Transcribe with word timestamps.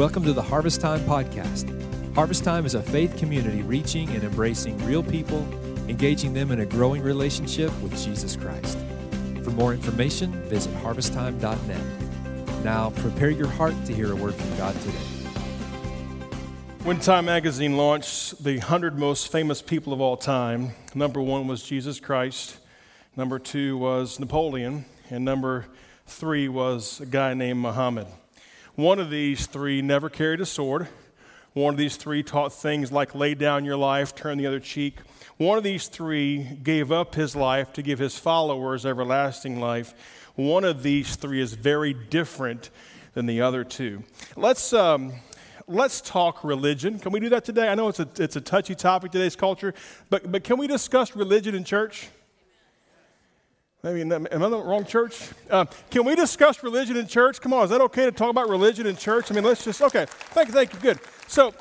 Welcome 0.00 0.24
to 0.24 0.32
the 0.32 0.40
Harvest 0.40 0.80
Time 0.80 1.00
Podcast. 1.00 2.14
Harvest 2.14 2.42
Time 2.42 2.64
is 2.64 2.74
a 2.74 2.82
faith 2.82 3.18
community 3.18 3.60
reaching 3.60 4.08
and 4.08 4.24
embracing 4.24 4.78
real 4.86 5.02
people, 5.02 5.46
engaging 5.88 6.32
them 6.32 6.50
in 6.50 6.60
a 6.60 6.64
growing 6.64 7.02
relationship 7.02 7.70
with 7.82 7.92
Jesus 8.02 8.34
Christ. 8.34 8.78
For 9.44 9.50
more 9.50 9.74
information, 9.74 10.32
visit 10.48 10.72
harvesttime.net. 10.76 12.64
Now, 12.64 12.88
prepare 12.96 13.28
your 13.28 13.48
heart 13.48 13.74
to 13.84 13.94
hear 13.94 14.10
a 14.10 14.16
word 14.16 14.34
from 14.34 14.56
God 14.56 14.74
today. 14.76 14.96
When 16.82 16.98
Time 16.98 17.26
magazine 17.26 17.76
launched 17.76 18.42
the 18.42 18.56
100 18.56 18.98
most 18.98 19.30
famous 19.30 19.60
people 19.60 19.92
of 19.92 20.00
all 20.00 20.16
time, 20.16 20.70
number 20.94 21.20
one 21.20 21.46
was 21.46 21.62
Jesus 21.62 22.00
Christ, 22.00 22.56
number 23.18 23.38
two 23.38 23.76
was 23.76 24.18
Napoleon, 24.18 24.86
and 25.10 25.26
number 25.26 25.66
three 26.06 26.48
was 26.48 27.00
a 27.00 27.06
guy 27.06 27.34
named 27.34 27.58
Muhammad. 27.58 28.06
One 28.80 28.98
of 28.98 29.10
these 29.10 29.44
three 29.44 29.82
never 29.82 30.08
carried 30.08 30.40
a 30.40 30.46
sword. 30.46 30.88
One 31.52 31.74
of 31.74 31.78
these 31.78 31.96
three 31.96 32.22
taught 32.22 32.50
things 32.50 32.90
like 32.90 33.14
lay 33.14 33.34
down 33.34 33.66
your 33.66 33.76
life, 33.76 34.14
turn 34.14 34.38
the 34.38 34.46
other 34.46 34.58
cheek. 34.58 35.00
One 35.36 35.58
of 35.58 35.64
these 35.64 35.88
three 35.88 36.58
gave 36.62 36.90
up 36.90 37.14
his 37.14 37.36
life 37.36 37.74
to 37.74 37.82
give 37.82 37.98
his 37.98 38.18
followers 38.18 38.86
everlasting 38.86 39.60
life. 39.60 39.92
One 40.34 40.64
of 40.64 40.82
these 40.82 41.16
three 41.16 41.42
is 41.42 41.52
very 41.52 41.92
different 41.92 42.70
than 43.12 43.26
the 43.26 43.42
other 43.42 43.64
two. 43.64 44.02
Let's, 44.34 44.72
um, 44.72 45.12
let's 45.68 46.00
talk 46.00 46.42
religion. 46.42 46.98
Can 46.98 47.12
we 47.12 47.20
do 47.20 47.28
that 47.28 47.44
today? 47.44 47.68
I 47.68 47.74
know 47.74 47.88
it's 47.88 48.00
a, 48.00 48.08
it's 48.16 48.36
a 48.36 48.40
touchy 48.40 48.74
topic 48.74 49.12
today's 49.12 49.36
culture, 49.36 49.74
but, 50.08 50.32
but 50.32 50.42
can 50.42 50.56
we 50.56 50.66
discuss 50.66 51.14
religion 51.14 51.54
in 51.54 51.64
church? 51.64 52.08
Maybe 53.82 54.02
am 54.02 54.12
I 54.12 54.34
in 54.34 54.40
the 54.40 54.62
wrong 54.62 54.84
church? 54.84 55.30
Uh, 55.48 55.64
can 55.90 56.04
we 56.04 56.14
discuss 56.14 56.62
religion 56.62 56.96
in 56.96 57.06
church? 57.06 57.40
Come 57.40 57.54
on, 57.54 57.64
is 57.64 57.70
that 57.70 57.80
okay 57.80 58.04
to 58.04 58.12
talk 58.12 58.28
about 58.28 58.50
religion 58.50 58.86
in 58.86 58.94
church? 58.94 59.30
I 59.30 59.34
mean, 59.34 59.44
let's 59.44 59.64
just 59.64 59.80
okay. 59.80 60.04
Thank 60.06 60.48
you, 60.48 60.54
thank 60.54 60.74
you. 60.74 60.80
Good. 60.80 60.98
So, 61.28 61.54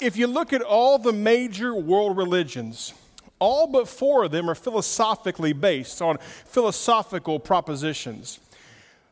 if 0.00 0.16
you 0.16 0.26
look 0.26 0.54
at 0.54 0.62
all 0.62 0.98
the 0.98 1.12
major 1.12 1.74
world 1.74 2.16
religions, 2.16 2.94
all 3.38 3.66
but 3.66 3.88
four 3.88 4.24
of 4.24 4.30
them 4.30 4.48
are 4.48 4.54
philosophically 4.54 5.52
based 5.52 6.00
on 6.00 6.16
philosophical 6.46 7.38
propositions. 7.38 8.40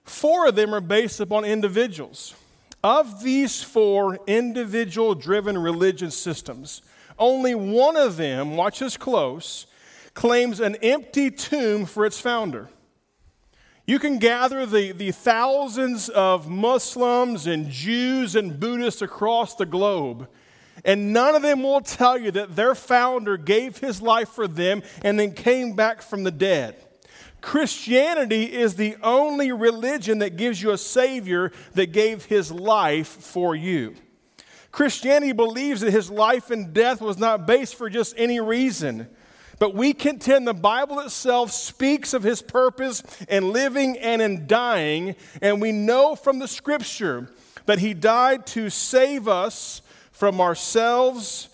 Four 0.05 0.49
of 0.49 0.55
them 0.55 0.75
are 0.75 0.81
based 0.81 1.21
upon 1.21 1.45
individuals. 1.45 2.35
Of 2.83 3.23
these 3.23 3.63
four 3.63 4.19
individual 4.27 5.15
driven 5.15 5.57
religion 5.59 6.11
systems, 6.11 6.83
only 7.19 7.55
one 7.55 7.97
of 7.97 8.17
them, 8.17 8.57
watch 8.57 8.79
this 8.81 8.97
close, 8.97 9.67
claims 10.15 10.61
an 10.61 10.77
empty 10.77 11.31
tomb 11.31 11.85
for 11.85 12.07
its 12.07 12.21
founder. 12.21 12.69
You 13.87 13.99
can 13.99 14.19
gather 14.19 14.65
the, 14.65 14.93
the 14.93 15.11
thousands 15.11 16.09
of 16.09 16.49
Muslims 16.49 17.47
and 17.47 17.69
Jews 17.69 18.35
and 18.35 18.59
Buddhists 18.59 19.03
across 19.03 19.57
the 19.57 19.67
globe, 19.67 20.29
and 20.85 21.13
none 21.13 21.35
of 21.35 21.43
them 21.43 21.63
will 21.63 21.83
tell 21.83 22.17
you 22.17 22.31
that 22.31 22.57
their 22.57 22.75
founder 22.75 23.37
gave 23.37 23.79
his 23.79 24.01
life 24.01 24.31
for 24.31 24.49
them 24.49 24.83
and 25.03 25.19
then 25.19 25.33
came 25.33 25.75
back 25.75 26.01
from 26.01 26.25
the 26.25 26.31
dead. 26.31 26.77
Christianity 27.43 28.45
is 28.45 28.77
the 28.77 28.97
only 29.03 29.53
religion 29.53 30.21
that 30.21 30.39
gives 30.39 30.63
you 30.63 30.71
a 30.71 30.79
Savior 30.79 31.53
that 31.75 31.93
gave 31.93 32.25
his 32.25 32.51
life 32.51 33.09
for 33.09 33.55
you. 33.55 33.95
Christianity 34.73 35.33
believes 35.33 35.83
that 35.83 35.93
his 35.93 36.11
life 36.11 36.51
and 36.51 36.73
death 36.73 37.03
was 37.03 37.19
not 37.19 37.47
based 37.47 37.75
for 37.75 37.91
just 37.91 38.15
any 38.17 38.41
reason. 38.41 39.09
But 39.59 39.75
we 39.75 39.93
contend 39.93 40.47
the 40.47 40.55
Bible 40.55 41.01
itself 41.01 41.53
speaks 41.53 42.13
of 42.13 42.23
his 42.23 42.43
purpose 42.43 43.03
in 43.29 43.53
living 43.53 43.97
and 43.99 44.21
in 44.21 44.47
dying, 44.47 45.15
and 45.41 45.61
we 45.61 45.73
know 45.73 46.17
from 46.17 46.39
the 46.39 46.49
scripture 46.49 47.31
that 47.67 47.79
he 47.79 47.95
died 47.95 48.47
to 48.49 48.69
save 48.71 49.29
us 49.29 49.83
from 50.13 50.41
ourselves, 50.41 51.49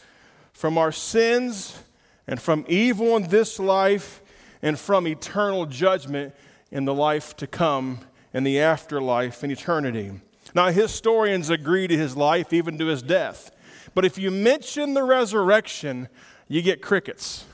from 0.52 0.78
our 0.78 0.92
sins, 0.92 1.78
and 2.26 2.40
from 2.40 2.64
evil 2.68 3.16
in 3.16 3.28
this 3.28 3.58
life, 3.58 4.20
and 4.62 4.78
from 4.78 5.06
eternal 5.06 5.66
judgment 5.66 6.34
in 6.70 6.84
the 6.84 6.94
life 6.94 7.36
to 7.36 7.46
come, 7.46 8.00
in 8.32 8.44
the 8.44 8.60
afterlife, 8.60 9.42
in 9.42 9.50
eternity. 9.50 10.12
Now, 10.54 10.70
historians 10.70 11.50
agree 11.50 11.86
to 11.86 11.96
his 11.96 12.16
life, 12.16 12.52
even 12.52 12.78
to 12.78 12.86
his 12.86 13.02
death. 13.02 13.50
But 13.94 14.04
if 14.04 14.18
you 14.18 14.30
mention 14.30 14.94
the 14.94 15.02
resurrection, 15.02 16.08
you 16.48 16.62
get 16.62 16.82
crickets. 16.82 17.44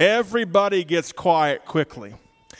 Everybody 0.00 0.84
gets 0.84 1.12
quiet 1.12 1.64
quickly. 1.64 2.14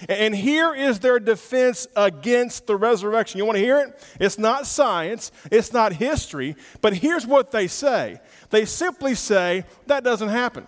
And 0.09 0.34
here 0.34 0.75
is 0.75 0.99
their 0.99 1.19
defense 1.21 1.87
against 1.97 2.67
the 2.67 2.77
resurrection. 2.77 3.39
You 3.39 3.45
want 3.45 3.56
to 3.56 3.65
hear 3.65 3.78
it? 3.78 4.06
It's 4.21 4.39
not 4.39 4.67
science, 4.67 5.31
it's 5.50 5.72
not 5.72 5.95
history, 5.95 6.56
but 6.81 6.95
here's 6.95 7.27
what 7.27 7.50
they 7.50 7.67
say 7.67 8.21
they 8.50 8.65
simply 8.65 9.15
say 9.15 9.65
that 9.87 10.05
doesn't 10.05 10.28
happen. 10.28 10.67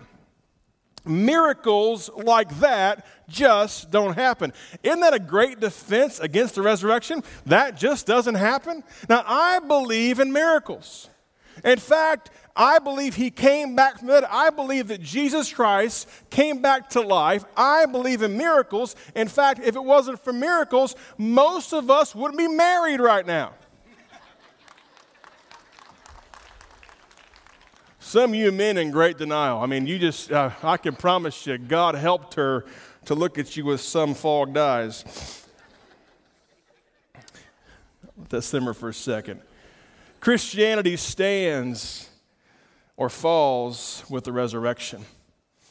Miracles 1.05 2.09
like 2.15 2.59
that 2.59 3.05
just 3.29 3.91
don't 3.91 4.15
happen. 4.15 4.51
Isn't 4.83 4.99
that 4.99 5.13
a 5.13 5.19
great 5.19 5.59
defense 5.59 6.19
against 6.19 6.55
the 6.55 6.61
resurrection? 6.61 7.23
That 7.45 7.77
just 7.77 8.05
doesn't 8.05 8.35
happen. 8.35 8.83
Now, 9.07 9.23
I 9.25 9.59
believe 9.59 10.19
in 10.19 10.33
miracles. 10.33 11.09
In 11.63 11.79
fact, 11.79 12.29
I 12.57 12.79
believe 12.79 13.15
he 13.15 13.29
came 13.29 13.75
back 13.75 13.99
from 13.99 14.07
that. 14.07 14.29
I 14.29 14.49
believe 14.49 14.87
that 14.87 15.01
Jesus 15.01 15.53
Christ 15.53 16.09
came 16.31 16.59
back 16.59 16.89
to 16.89 17.01
life. 17.01 17.45
I 17.55 17.85
believe 17.85 18.23
in 18.23 18.35
miracles. 18.35 18.95
In 19.15 19.27
fact, 19.27 19.59
if 19.63 19.75
it 19.75 19.83
wasn't 19.83 20.23
for 20.23 20.33
miracles, 20.33 20.95
most 21.19 21.71
of 21.71 21.91
us 21.91 22.15
wouldn't 22.15 22.39
be 22.39 22.47
married 22.47 22.99
right 22.99 23.25
now. 23.25 23.53
Some 27.99 28.31
of 28.31 28.35
you 28.35 28.51
men 28.51 28.77
in 28.77 28.89
great 28.89 29.17
denial. 29.17 29.59
I 29.59 29.67
mean, 29.67 29.85
you 29.85 29.99
just, 29.99 30.31
uh, 30.31 30.49
I 30.63 30.77
can 30.77 30.95
promise 30.95 31.45
you, 31.45 31.57
God 31.59 31.93
helped 31.93 32.33
her 32.35 32.65
to 33.05 33.13
look 33.13 33.37
at 33.37 33.55
you 33.55 33.65
with 33.65 33.81
some 33.81 34.15
fogged 34.15 34.57
eyes. 34.57 35.45
Let 38.17 38.29
that 38.29 38.41
simmer 38.41 38.73
for 38.73 38.89
a 38.89 38.93
second. 38.93 39.41
Christianity 40.21 40.95
stands 40.95 42.09
or 42.97 43.09
falls 43.09 44.03
with 44.09 44.23
the 44.25 44.31
resurrection. 44.31 45.05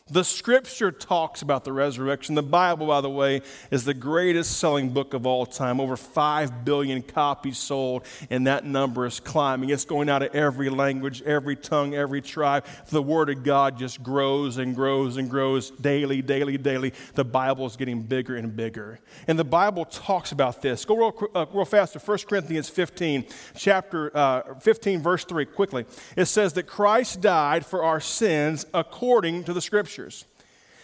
The 0.08 0.22
scripture 0.22 0.92
talks 0.92 1.42
about 1.42 1.64
the 1.64 1.72
resurrection. 1.72 2.36
The 2.36 2.42
Bible, 2.42 2.86
by 2.86 3.00
the 3.00 3.10
way, 3.10 3.42
is 3.72 3.84
the 3.84 3.92
greatest 3.92 4.56
selling 4.60 4.90
book 4.90 5.14
of 5.14 5.26
all 5.26 5.44
time. 5.44 5.80
Over 5.80 5.96
5 5.96 6.64
billion 6.64 7.02
copies 7.02 7.58
sold, 7.58 8.04
and 8.30 8.46
that 8.46 8.64
number 8.64 9.04
is 9.04 9.18
climbing. 9.18 9.70
It's 9.70 9.84
going 9.84 10.08
out 10.08 10.22
of 10.22 10.32
every 10.32 10.70
language, 10.70 11.22
every 11.22 11.56
tongue, 11.56 11.96
every 11.96 12.22
tribe. 12.22 12.66
The 12.90 13.02
Word 13.02 13.30
of 13.30 13.42
God 13.42 13.80
just 13.80 14.00
grows 14.00 14.58
and 14.58 14.76
grows 14.76 15.16
and 15.16 15.28
grows 15.28 15.72
daily, 15.72 16.22
daily, 16.22 16.56
daily. 16.56 16.92
The 17.14 17.24
Bible 17.24 17.66
is 17.66 17.74
getting 17.74 18.02
bigger 18.02 18.36
and 18.36 18.54
bigger. 18.54 19.00
And 19.26 19.36
the 19.36 19.44
Bible 19.44 19.86
talks 19.86 20.30
about 20.30 20.62
this. 20.62 20.84
Go 20.84 20.96
real, 20.96 21.30
uh, 21.34 21.46
real 21.52 21.64
fast 21.64 21.94
to 21.94 21.98
1 21.98 22.18
Corinthians 22.28 22.68
15, 22.68 23.24
chapter 23.56 24.16
uh, 24.16 24.54
15, 24.60 25.02
verse 25.02 25.24
3, 25.24 25.46
quickly. 25.46 25.84
It 26.14 26.26
says 26.26 26.52
that 26.52 26.68
Christ 26.68 27.20
died 27.20 27.66
for 27.66 27.82
our 27.82 27.98
sins 27.98 28.66
according 28.72 29.42
to 29.42 29.52
the 29.52 29.60
scripture 29.60 29.95
scriptures. 29.96 30.26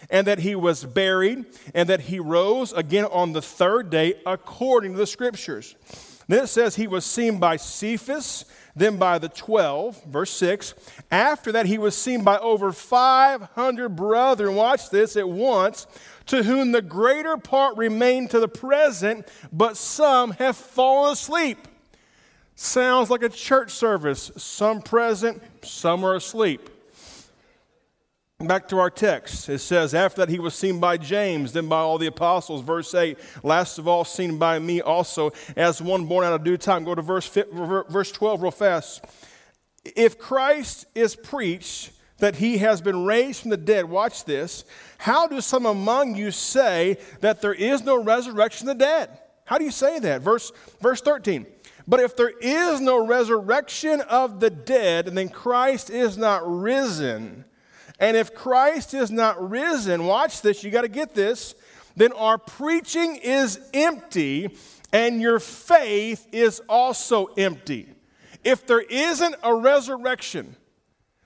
And 0.09 0.27
that 0.27 0.39
he 0.39 0.53
was 0.55 0.83
buried, 0.83 1.45
and 1.73 1.87
that 1.87 2.01
he 2.01 2.19
rose 2.19 2.73
again 2.73 3.05
on 3.05 3.31
the 3.31 3.41
third 3.41 3.89
day 3.89 4.15
according 4.25 4.93
to 4.93 4.97
the 4.97 5.07
scriptures. 5.07 5.75
Then 6.27 6.43
it 6.43 6.47
says 6.47 6.75
he 6.75 6.87
was 6.87 7.05
seen 7.05 7.39
by 7.39 7.55
Cephas, 7.55 8.43
then 8.75 8.97
by 8.97 9.19
the 9.19 9.29
12, 9.29 10.03
verse 10.05 10.31
6. 10.31 10.73
After 11.09 11.53
that, 11.53 11.67
he 11.67 11.77
was 11.77 11.95
seen 11.95 12.23
by 12.23 12.37
over 12.39 12.73
500 12.73 13.89
brethren, 13.89 14.55
watch 14.55 14.89
this, 14.89 15.15
at 15.15 15.29
once, 15.29 15.87
to 16.25 16.43
whom 16.43 16.71
the 16.71 16.81
greater 16.81 17.37
part 17.37 17.77
remain 17.77 18.27
to 18.29 18.39
the 18.39 18.47
present, 18.47 19.27
but 19.53 19.77
some 19.77 20.31
have 20.31 20.57
fallen 20.57 21.13
asleep. 21.13 21.59
Sounds 22.55 23.09
like 23.09 23.23
a 23.23 23.29
church 23.29 23.71
service. 23.71 24.31
Some 24.35 24.81
present, 24.81 25.41
some 25.63 26.03
are 26.03 26.15
asleep. 26.15 26.69
Back 28.43 28.67
to 28.69 28.79
our 28.79 28.89
text. 28.89 29.47
It 29.47 29.59
says, 29.59 29.93
After 29.93 30.19
that 30.21 30.29
he 30.29 30.37
was 30.37 30.53
seen 30.53 30.81
by 30.81 30.97
James, 30.97 31.53
then 31.53 31.69
by 31.69 31.77
all 31.77 31.97
the 31.97 32.07
apostles. 32.07 32.61
Verse 32.61 32.93
8, 32.93 33.17
last 33.41 33.77
of 33.77 33.87
all, 33.87 34.03
seen 34.03 34.37
by 34.37 34.59
me 34.59 34.81
also, 34.81 35.31
as 35.55 35.81
one 35.81 36.05
born 36.05 36.25
out 36.25 36.33
of 36.33 36.43
due 36.43 36.57
time. 36.57 36.83
Go 36.83 36.93
to 36.93 37.01
verse, 37.01 37.27
verse 37.29 38.11
12 38.11 38.41
real 38.41 38.51
fast. 38.51 39.05
If 39.95 40.17
Christ 40.19 40.87
is 40.93 41.15
preached 41.15 41.91
that 42.17 42.35
he 42.35 42.57
has 42.57 42.81
been 42.81 43.05
raised 43.05 43.41
from 43.41 43.51
the 43.51 43.57
dead, 43.57 43.85
watch 43.85 44.25
this. 44.25 44.65
How 44.97 45.25
do 45.25 45.39
some 45.39 45.65
among 45.65 46.15
you 46.15 46.29
say 46.31 46.97
that 47.21 47.41
there 47.41 47.53
is 47.53 47.83
no 47.83 48.01
resurrection 48.03 48.67
of 48.67 48.77
the 48.77 48.85
dead? 48.85 49.19
How 49.45 49.57
do 49.57 49.63
you 49.63 49.71
say 49.71 49.99
that? 49.99 50.21
Verse, 50.21 50.51
verse 50.81 50.99
13. 50.99 51.45
But 51.87 52.01
if 52.01 52.15
there 52.15 52.33
is 52.41 52.81
no 52.81 53.05
resurrection 53.05 54.01
of 54.01 54.41
the 54.41 54.49
dead, 54.49 55.07
and 55.07 55.17
then 55.17 55.29
Christ 55.29 55.89
is 55.89 56.17
not 56.17 56.41
risen. 56.45 57.45
And 58.03 58.17
if 58.17 58.35
Christ 58.35 58.93
is 58.93 59.11
not 59.11 59.49
risen, 59.49 60.05
watch 60.05 60.41
this, 60.41 60.61
you 60.61 60.71
got 60.71 60.81
to 60.81 60.89
get 60.89 61.15
this, 61.15 61.55
then 61.95 62.11
our 62.11 62.37
preaching 62.37 63.15
is 63.15 63.57
empty 63.73 64.57
and 64.91 65.21
your 65.21 65.39
faith 65.39 66.27
is 66.33 66.61
also 66.67 67.27
empty. 67.37 67.87
If 68.43 68.67
there 68.67 68.81
isn't 68.81 69.35
a 69.41 69.55
resurrection, 69.55 70.57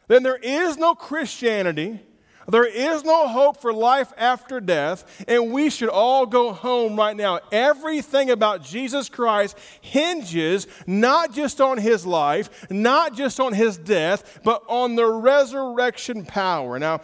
then 0.08 0.22
there 0.22 0.38
is 0.38 0.78
no 0.78 0.94
Christianity, 0.94 2.00
there 2.48 2.66
is 2.66 3.04
no 3.04 3.28
hope 3.28 3.62
for 3.62 3.74
life 3.74 4.14
after 4.18 4.60
death, 4.60 5.26
and 5.28 5.52
we 5.52 5.70
should 5.70 5.90
all 5.90 6.26
go 6.26 6.54
home 6.54 6.96
right 6.96 7.16
now. 7.16 7.40
Everything 7.52 8.30
about 8.30 8.64
Jesus 8.64 9.10
Christ 9.10 9.58
hinges 9.82 10.68
not 10.86 11.34
just 11.34 11.60
on 11.60 11.78
his 11.78 12.06
life, 12.06 12.72
not 12.72 13.16
just 13.16 13.40
on 13.40 13.54
his 13.54 13.78
death, 13.78 14.40
but 14.44 14.64
on 14.68 14.96
the 14.96 15.06
resurrection 15.06 16.26
power. 16.26 16.80
Now, 16.80 17.02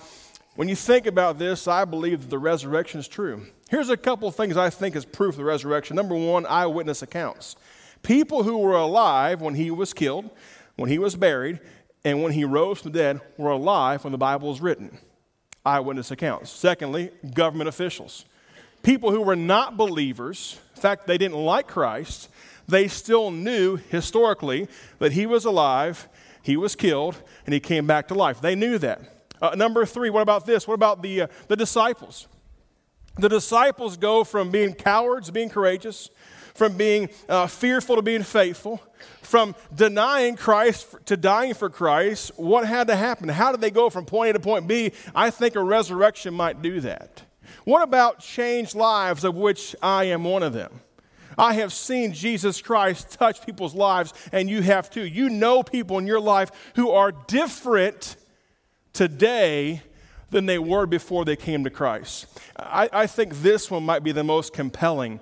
when 0.55 0.69
you 0.69 0.75
think 0.75 1.07
about 1.07 1.39
this, 1.39 1.67
I 1.67 1.83
believe 1.83 2.21
that 2.21 2.29
the 2.29 2.39
resurrection 2.39 2.99
is 2.99 3.07
true. 3.07 3.45
Here's 3.69 3.89
a 3.89 3.97
couple 3.97 4.27
of 4.27 4.35
things 4.35 4.55
I 4.55 4.69
think 4.69 4.95
is 4.95 5.03
proof 5.03 5.33
of 5.33 5.37
the 5.37 5.43
resurrection. 5.43 5.95
Number 5.95 6.15
one, 6.15 6.45
eyewitness 6.45 7.01
accounts. 7.01 7.55
People 8.03 8.43
who 8.43 8.59
were 8.59 8.75
alive 8.75 9.41
when 9.41 9.55
he 9.55 9.71
was 9.71 9.93
killed, 9.93 10.29
when 10.75 10.89
he 10.89 10.99
was 10.99 11.15
buried, 11.15 11.59
and 12.05 12.21
when 12.21 12.33
he 12.33 12.45
rose 12.45 12.81
from 12.81 12.91
the 12.91 12.99
dead 12.99 13.21
were 13.37 13.51
alive 13.51 14.03
when 14.03 14.11
the 14.11 14.17
Bible 14.17 14.49
was 14.49 14.61
written. 14.61 14.99
Eyewitness 15.65 16.11
accounts. 16.11 16.51
Secondly, 16.51 17.11
government 17.33 17.69
officials. 17.69 18.25
People 18.81 19.11
who 19.11 19.21
were 19.21 19.35
not 19.35 19.77
believers, 19.77 20.59
in 20.75 20.81
fact, 20.81 21.07
they 21.07 21.17
didn't 21.17 21.37
like 21.37 21.67
Christ, 21.67 22.29
they 22.67 22.87
still 22.87 23.31
knew 23.31 23.77
historically 23.77 24.67
that 24.99 25.13
he 25.13 25.25
was 25.25 25.45
alive, 25.45 26.09
he 26.41 26.57
was 26.57 26.75
killed, 26.75 27.15
and 27.45 27.53
he 27.53 27.59
came 27.59 27.87
back 27.87 28.09
to 28.09 28.13
life. 28.13 28.41
They 28.41 28.55
knew 28.55 28.77
that. 28.79 29.01
Uh, 29.41 29.55
number 29.55 29.85
three, 29.85 30.09
what 30.09 30.21
about 30.21 30.45
this? 30.45 30.67
What 30.67 30.75
about 30.75 31.01
the, 31.01 31.23
uh, 31.23 31.27
the 31.47 31.55
disciples? 31.55 32.27
The 33.17 33.29
disciples 33.29 33.95
go 33.97 34.23
from 34.23 34.51
being 34.51 34.73
cowards, 34.73 35.31
being 35.31 35.49
courageous, 35.49 36.09
from 36.55 36.77
being 36.77 37.09
uh, 37.27 37.47
fearful 37.47 37.95
to 37.95 38.01
being 38.01 38.23
faithful, 38.23 38.81
from 39.21 39.55
denying 39.73 40.35
Christ 40.35 40.95
to 41.05 41.17
dying 41.17 41.53
for 41.53 41.69
Christ. 41.69 42.31
What 42.35 42.67
had 42.67 42.87
to 42.87 42.95
happen? 42.95 43.29
How 43.29 43.51
did 43.51 43.61
they 43.61 43.71
go 43.71 43.89
from 43.89 44.05
point 44.05 44.31
A 44.31 44.33
to 44.33 44.39
point 44.39 44.67
B? 44.67 44.91
I 45.15 45.29
think 45.29 45.55
a 45.55 45.63
resurrection 45.63 46.33
might 46.33 46.61
do 46.61 46.79
that. 46.81 47.23
What 47.65 47.81
about 47.81 48.19
changed 48.19 48.75
lives, 48.75 49.23
of 49.23 49.35
which 49.35 49.75
I 49.81 50.05
am 50.05 50.23
one 50.23 50.43
of 50.43 50.53
them? 50.53 50.81
I 51.37 51.53
have 51.55 51.73
seen 51.73 52.13
Jesus 52.13 52.61
Christ 52.61 53.11
touch 53.11 53.45
people's 53.45 53.73
lives, 53.73 54.13
and 54.31 54.49
you 54.49 54.61
have 54.61 54.89
too. 54.89 55.05
You 55.05 55.29
know 55.29 55.63
people 55.63 55.97
in 55.97 56.05
your 56.05 56.19
life 56.19 56.51
who 56.75 56.91
are 56.91 57.11
different 57.11 58.15
today 58.91 59.81
than 60.29 60.45
they 60.45 60.59
were 60.59 60.85
before 60.85 61.25
they 61.25 61.35
came 61.35 61.63
to 61.63 61.69
Christ. 61.69 62.27
I, 62.57 62.89
I 62.91 63.07
think 63.07 63.41
this 63.41 63.71
one 63.71 63.83
might 63.83 64.03
be 64.03 64.11
the 64.11 64.23
most 64.23 64.53
compelling 64.53 65.19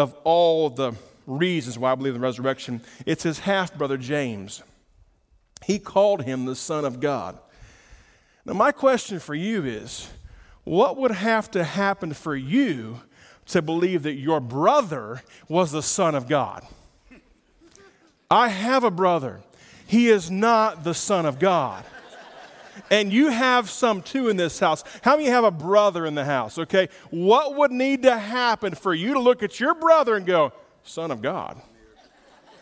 of 0.00 0.14
all 0.24 0.70
the 0.70 0.94
reasons 1.26 1.78
why 1.78 1.92
I 1.92 1.94
believe 1.94 2.14
in 2.14 2.20
the 2.20 2.26
resurrection. 2.26 2.80
It's 3.06 3.22
his 3.22 3.40
half 3.40 3.74
brother 3.74 3.96
James. 3.96 4.62
He 5.64 5.78
called 5.78 6.22
him 6.22 6.46
the 6.46 6.56
Son 6.56 6.84
of 6.84 7.00
God. 7.00 7.38
Now, 8.44 8.54
my 8.54 8.72
question 8.72 9.20
for 9.20 9.34
you 9.34 9.64
is 9.64 10.08
what 10.64 10.96
would 10.96 11.10
have 11.10 11.50
to 11.52 11.64
happen 11.64 12.12
for 12.12 12.34
you 12.34 13.00
to 13.46 13.62
believe 13.62 14.02
that 14.04 14.14
your 14.14 14.40
brother 14.40 15.22
was 15.48 15.72
the 15.72 15.82
Son 15.82 16.14
of 16.14 16.28
God? 16.28 16.66
I 18.30 18.48
have 18.48 18.84
a 18.84 18.90
brother. 18.90 19.40
He 19.86 20.08
is 20.08 20.30
not 20.30 20.84
the 20.84 20.94
Son 20.94 21.26
of 21.26 21.38
God 21.38 21.84
and 22.90 23.12
you 23.12 23.28
have 23.28 23.70
some 23.70 24.02
too 24.02 24.28
in 24.28 24.36
this 24.36 24.58
house. 24.58 24.84
How 25.02 25.16
many 25.16 25.28
have 25.28 25.44
a 25.44 25.50
brother 25.50 26.06
in 26.06 26.14
the 26.14 26.24
house? 26.24 26.58
Okay, 26.58 26.88
what 27.10 27.56
would 27.56 27.70
need 27.70 28.02
to 28.02 28.16
happen 28.16 28.74
for 28.74 28.94
you 28.94 29.14
to 29.14 29.20
look 29.20 29.42
at 29.42 29.60
your 29.60 29.74
brother 29.74 30.16
and 30.16 30.26
go, 30.26 30.52
Son 30.82 31.10
of 31.10 31.22
God? 31.22 31.60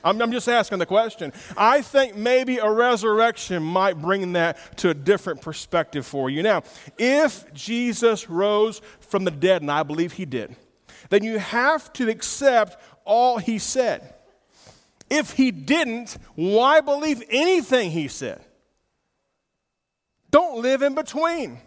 I'm, 0.05 0.20
I'm, 0.22 0.31
just 0.31 0.49
asking 0.49 0.78
the 0.78 0.87
question. 0.87 1.32
I 1.56 1.82
think 1.82 2.14
maybe 2.14 2.58
a 2.58 2.70
resurrection 2.70 3.62
might 3.62 3.94
bring 3.94 4.32
that 4.34 4.76
to 4.78 4.90
a 4.90 4.94
different 4.94 5.43
perspective 5.43 6.06
for 6.06 6.31
you. 6.31 6.43
Now, 6.43 6.62
if 6.99 7.52
Jesus 7.52 8.31
rose 8.31 8.81
from 9.00 9.25
the 9.25 9.31
dead, 9.31 9.62
and 9.62 9.70
I 9.70 9.82
believe 9.82 10.12
he 10.12 10.25
did, 10.25 10.55
then 11.10 11.25
you 11.25 11.38
have 11.38 11.93
to 11.94 12.08
accept 12.08 12.81
all 13.05 13.38
he 13.38 13.58
said. 13.58 14.14
If 15.10 15.32
he 15.32 15.50
didn't, 15.50 16.16
why 16.34 16.81
believe 16.81 17.22
anything 17.31 17.90
he 17.90 18.08
said? 18.08 18.44
Don't 20.31 20.63
live 20.63 20.83
in 20.83 20.95
between. 20.95 21.59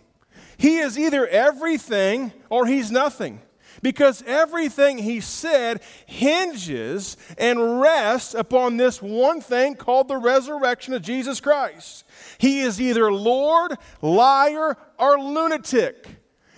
He 0.58 0.78
is 0.78 0.98
either 0.98 1.28
everything 1.28 2.31
or 2.50 2.66
he's 2.66 2.92
nothing. 2.92 3.42
Because 3.81 4.24
everything 4.28 5.00
he 5.00 5.22
said 5.22 5.81
hinges 6.06 7.18
and 7.38 7.81
rests 7.81 8.34
upon 8.36 8.78
this 8.78 9.02
one 9.02 9.42
thing 9.42 9.75
called 9.75 10.08
the 10.08 10.18
resurrection 10.18 10.94
of 10.94 11.02
Jesus 11.02 11.40
Christ. 11.40 12.04
He 12.38 12.60
is 12.60 12.80
either 12.80 13.12
Lord, 13.12 13.78
liar, 14.02 14.78
or 15.00 15.19
lunatic. 15.19 16.08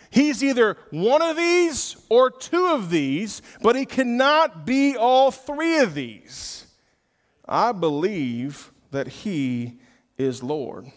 He's 0.10 0.44
either 0.44 0.78
one 0.92 1.22
of 1.22 1.38
these 1.38 1.96
or 2.10 2.30
two 2.30 2.68
of 2.68 2.90
these, 2.90 3.42
but 3.62 3.76
he 3.76 3.86
cannot 3.86 4.66
be 4.66 4.98
all 4.98 5.32
three 5.32 5.80
of 5.80 5.94
these. 5.94 6.68
I 7.48 7.72
believe 7.72 8.72
that 8.92 9.08
he 9.08 9.80
is 10.18 10.44
Lord. 10.44 10.92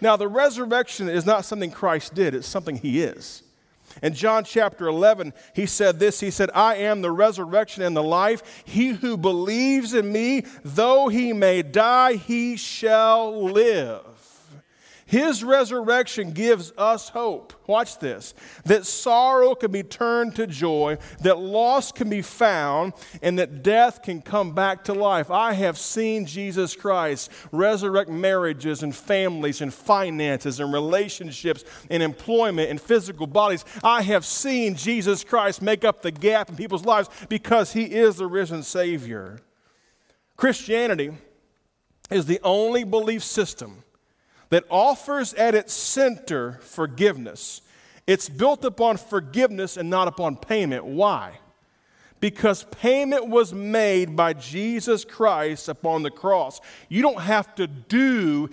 Now, 0.00 0.16
the 0.16 0.28
resurrection 0.28 1.08
is 1.08 1.26
not 1.26 1.44
something 1.44 1.70
Christ 1.70 2.14
did, 2.14 2.34
it's 2.34 2.46
something 2.46 2.76
he 2.76 3.02
is. 3.02 3.42
In 4.02 4.14
John 4.14 4.44
chapter 4.44 4.86
11, 4.88 5.32
he 5.54 5.66
said 5.66 5.98
this 5.98 6.20
He 6.20 6.30
said, 6.30 6.50
I 6.54 6.76
am 6.76 7.00
the 7.00 7.10
resurrection 7.10 7.82
and 7.82 7.96
the 7.96 8.02
life. 8.02 8.62
He 8.64 8.88
who 8.88 9.16
believes 9.16 9.94
in 9.94 10.12
me, 10.12 10.44
though 10.64 11.08
he 11.08 11.32
may 11.32 11.62
die, 11.62 12.14
he 12.16 12.56
shall 12.56 13.44
live. 13.44 14.15
His 15.08 15.44
resurrection 15.44 16.32
gives 16.32 16.72
us 16.76 17.10
hope. 17.10 17.52
Watch 17.68 18.00
this 18.00 18.34
that 18.64 18.86
sorrow 18.86 19.54
can 19.54 19.70
be 19.70 19.84
turned 19.84 20.34
to 20.34 20.48
joy, 20.48 20.98
that 21.20 21.38
loss 21.38 21.92
can 21.92 22.10
be 22.10 22.22
found, 22.22 22.92
and 23.22 23.38
that 23.38 23.62
death 23.62 24.02
can 24.02 24.20
come 24.20 24.52
back 24.52 24.82
to 24.84 24.92
life. 24.92 25.30
I 25.30 25.52
have 25.52 25.78
seen 25.78 26.26
Jesus 26.26 26.74
Christ 26.74 27.30
resurrect 27.52 28.10
marriages 28.10 28.82
and 28.82 28.94
families 28.94 29.60
and 29.60 29.72
finances 29.72 30.58
and 30.58 30.72
relationships 30.72 31.64
and 31.88 32.02
employment 32.02 32.70
and 32.70 32.80
physical 32.80 33.28
bodies. 33.28 33.64
I 33.84 34.02
have 34.02 34.24
seen 34.24 34.74
Jesus 34.74 35.22
Christ 35.22 35.62
make 35.62 35.84
up 35.84 36.02
the 36.02 36.10
gap 36.10 36.48
in 36.48 36.56
people's 36.56 36.84
lives 36.84 37.08
because 37.28 37.72
he 37.72 37.84
is 37.84 38.16
the 38.16 38.26
risen 38.26 38.64
Savior. 38.64 39.38
Christianity 40.36 41.12
is 42.10 42.26
the 42.26 42.40
only 42.42 42.82
belief 42.82 43.22
system 43.22 43.84
that 44.50 44.64
offers 44.70 45.34
at 45.34 45.54
its 45.54 45.72
center 45.72 46.58
forgiveness. 46.62 47.62
It's 48.06 48.28
built 48.28 48.64
upon 48.64 48.96
forgiveness 48.98 49.76
and 49.76 49.90
not 49.90 50.08
upon 50.08 50.36
payment. 50.36 50.84
Why? 50.84 51.38
Because 52.20 52.64
payment 52.64 53.28
was 53.28 53.52
made 53.52 54.16
by 54.16 54.32
Jesus 54.32 55.04
Christ 55.04 55.68
upon 55.68 56.02
the 56.02 56.10
cross. 56.10 56.60
You 56.88 57.02
don't 57.02 57.20
have 57.20 57.54
to 57.56 57.66
do 57.66 58.48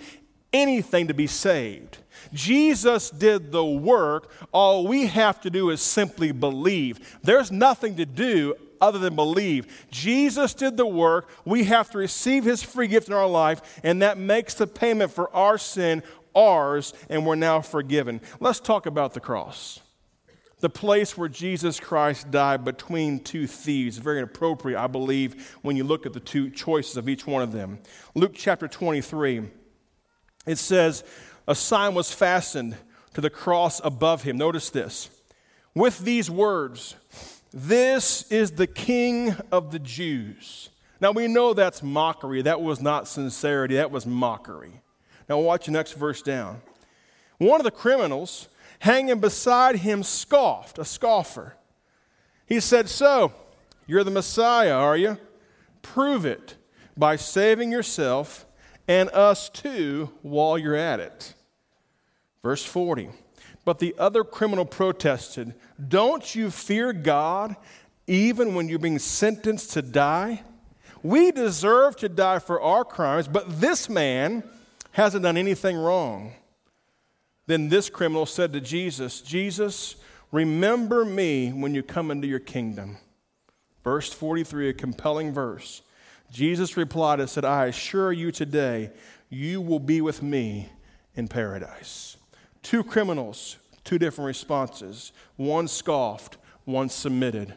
anything 0.52 1.08
to 1.08 1.14
be 1.14 1.26
saved. 1.26 1.98
Jesus 2.32 3.10
did 3.10 3.52
the 3.52 3.64
work. 3.64 4.30
All 4.52 4.86
we 4.86 5.06
have 5.06 5.40
to 5.42 5.50
do 5.50 5.70
is 5.70 5.80
simply 5.80 6.32
believe. 6.32 7.18
There's 7.22 7.50
nothing 7.50 7.96
to 7.96 8.06
do 8.06 8.54
other 8.84 8.98
than 8.98 9.16
believe. 9.16 9.86
Jesus 9.90 10.54
did 10.54 10.76
the 10.76 10.86
work. 10.86 11.28
We 11.44 11.64
have 11.64 11.90
to 11.90 11.98
receive 11.98 12.44
his 12.44 12.62
free 12.62 12.86
gift 12.86 13.08
in 13.08 13.14
our 13.14 13.28
life, 13.28 13.80
and 13.82 14.02
that 14.02 14.18
makes 14.18 14.54
the 14.54 14.66
payment 14.66 15.10
for 15.10 15.34
our 15.34 15.58
sin 15.58 16.02
ours, 16.34 16.92
and 17.08 17.24
we're 17.24 17.34
now 17.34 17.60
forgiven. 17.60 18.20
Let's 18.40 18.60
talk 18.60 18.86
about 18.86 19.14
the 19.14 19.20
cross. 19.20 19.80
The 20.60 20.70
place 20.70 21.16
where 21.16 21.28
Jesus 21.28 21.78
Christ 21.78 22.30
died 22.30 22.64
between 22.64 23.20
two 23.20 23.46
thieves. 23.46 23.98
Very 23.98 24.22
appropriate, 24.22 24.80
I 24.80 24.86
believe, 24.86 25.56
when 25.62 25.76
you 25.76 25.84
look 25.84 26.06
at 26.06 26.12
the 26.12 26.20
two 26.20 26.50
choices 26.50 26.96
of 26.96 27.08
each 27.08 27.26
one 27.26 27.42
of 27.42 27.52
them. 27.52 27.78
Luke 28.14 28.32
chapter 28.34 28.66
23, 28.66 29.42
it 30.46 30.56
says, 30.56 31.04
A 31.46 31.54
sign 31.54 31.94
was 31.94 32.12
fastened 32.12 32.76
to 33.14 33.20
the 33.20 33.30
cross 33.30 33.80
above 33.84 34.22
him. 34.22 34.36
Notice 34.36 34.70
this. 34.70 35.10
With 35.74 35.98
these 36.00 36.30
words, 36.30 36.94
this 37.56 38.30
is 38.32 38.50
the 38.50 38.66
King 38.66 39.36
of 39.52 39.70
the 39.70 39.78
Jews. 39.78 40.70
Now 41.00 41.12
we 41.12 41.28
know 41.28 41.54
that's 41.54 41.84
mockery. 41.84 42.42
That 42.42 42.60
was 42.60 42.82
not 42.82 43.06
sincerity, 43.06 43.76
that 43.76 43.92
was 43.92 44.04
mockery. 44.06 44.80
Now 45.28 45.38
watch 45.38 45.66
the 45.66 45.72
next 45.72 45.92
verse 45.92 46.20
down. 46.20 46.62
One 47.38 47.60
of 47.60 47.64
the 47.64 47.70
criminals 47.70 48.48
hanging 48.80 49.20
beside 49.20 49.76
him 49.76 50.02
scoffed, 50.02 50.78
a 50.80 50.84
scoffer. 50.84 51.56
He 52.44 52.58
said, 52.58 52.88
So, 52.88 53.32
you're 53.86 54.04
the 54.04 54.10
Messiah, 54.10 54.74
are 54.74 54.96
you? 54.96 55.18
Prove 55.80 56.26
it 56.26 56.56
by 56.96 57.14
saving 57.14 57.70
yourself 57.70 58.46
and 58.88 59.08
us 59.10 59.48
too 59.48 60.10
while 60.22 60.58
you're 60.58 60.74
at 60.74 60.98
it. 60.98 61.34
Verse 62.42 62.64
40. 62.64 63.10
But 63.64 63.78
the 63.78 63.94
other 63.98 64.24
criminal 64.24 64.64
protested, 64.64 65.54
Don't 65.88 66.34
you 66.34 66.50
fear 66.50 66.92
God 66.92 67.56
even 68.06 68.54
when 68.54 68.68
you're 68.68 68.78
being 68.78 68.98
sentenced 68.98 69.72
to 69.72 69.82
die? 69.82 70.42
We 71.02 71.32
deserve 71.32 71.96
to 71.96 72.08
die 72.08 72.38
for 72.38 72.60
our 72.60 72.84
crimes, 72.84 73.28
but 73.28 73.60
this 73.60 73.88
man 73.88 74.42
hasn't 74.92 75.22
done 75.22 75.36
anything 75.36 75.76
wrong. 75.76 76.32
Then 77.46 77.68
this 77.68 77.90
criminal 77.90 78.26
said 78.26 78.52
to 78.54 78.60
Jesus, 78.60 79.20
Jesus, 79.20 79.96
remember 80.32 81.04
me 81.04 81.52
when 81.52 81.74
you 81.74 81.82
come 81.82 82.10
into 82.10 82.26
your 82.26 82.38
kingdom. 82.38 82.96
Verse 83.82 84.12
43, 84.12 84.70
a 84.70 84.72
compelling 84.72 85.32
verse. 85.32 85.82
Jesus 86.32 86.76
replied 86.76 87.20
and 87.20 87.28
said, 87.28 87.44
I 87.44 87.66
assure 87.66 88.12
you 88.12 88.32
today, 88.32 88.90
you 89.28 89.60
will 89.60 89.78
be 89.78 90.00
with 90.00 90.22
me 90.22 90.70
in 91.14 91.28
paradise. 91.28 92.13
Two 92.64 92.82
criminals, 92.82 93.58
two 93.84 93.98
different 93.98 94.26
responses. 94.26 95.12
One 95.36 95.68
scoffed, 95.68 96.38
one 96.64 96.88
submitted. 96.88 97.54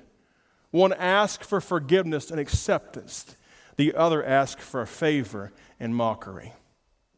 One 0.70 0.92
asked 0.94 1.46
for 1.46 1.62
forgiveness 1.62 2.30
and 2.30 2.40
acceptance, 2.42 3.38
the 3.78 3.96
other 3.96 4.24
asked 4.24 4.62
for 4.62 4.82
a 4.82 4.88
favor 4.88 5.54
and 5.80 5.96
mockery. 5.96 6.54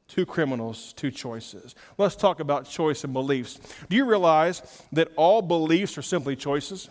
Two 0.08 0.26
criminals, 0.26 0.94
two 0.94 1.10
choices. 1.10 1.74
Let's 1.98 2.16
talk 2.16 2.40
about 2.40 2.70
choice 2.70 3.04
and 3.04 3.12
beliefs. 3.12 3.60
Do 3.90 3.96
you 3.96 4.06
realize 4.06 4.62
that 4.92 5.12
all 5.16 5.42
beliefs 5.42 5.98
are 5.98 6.04
simply 6.04 6.36
choices? 6.36 6.90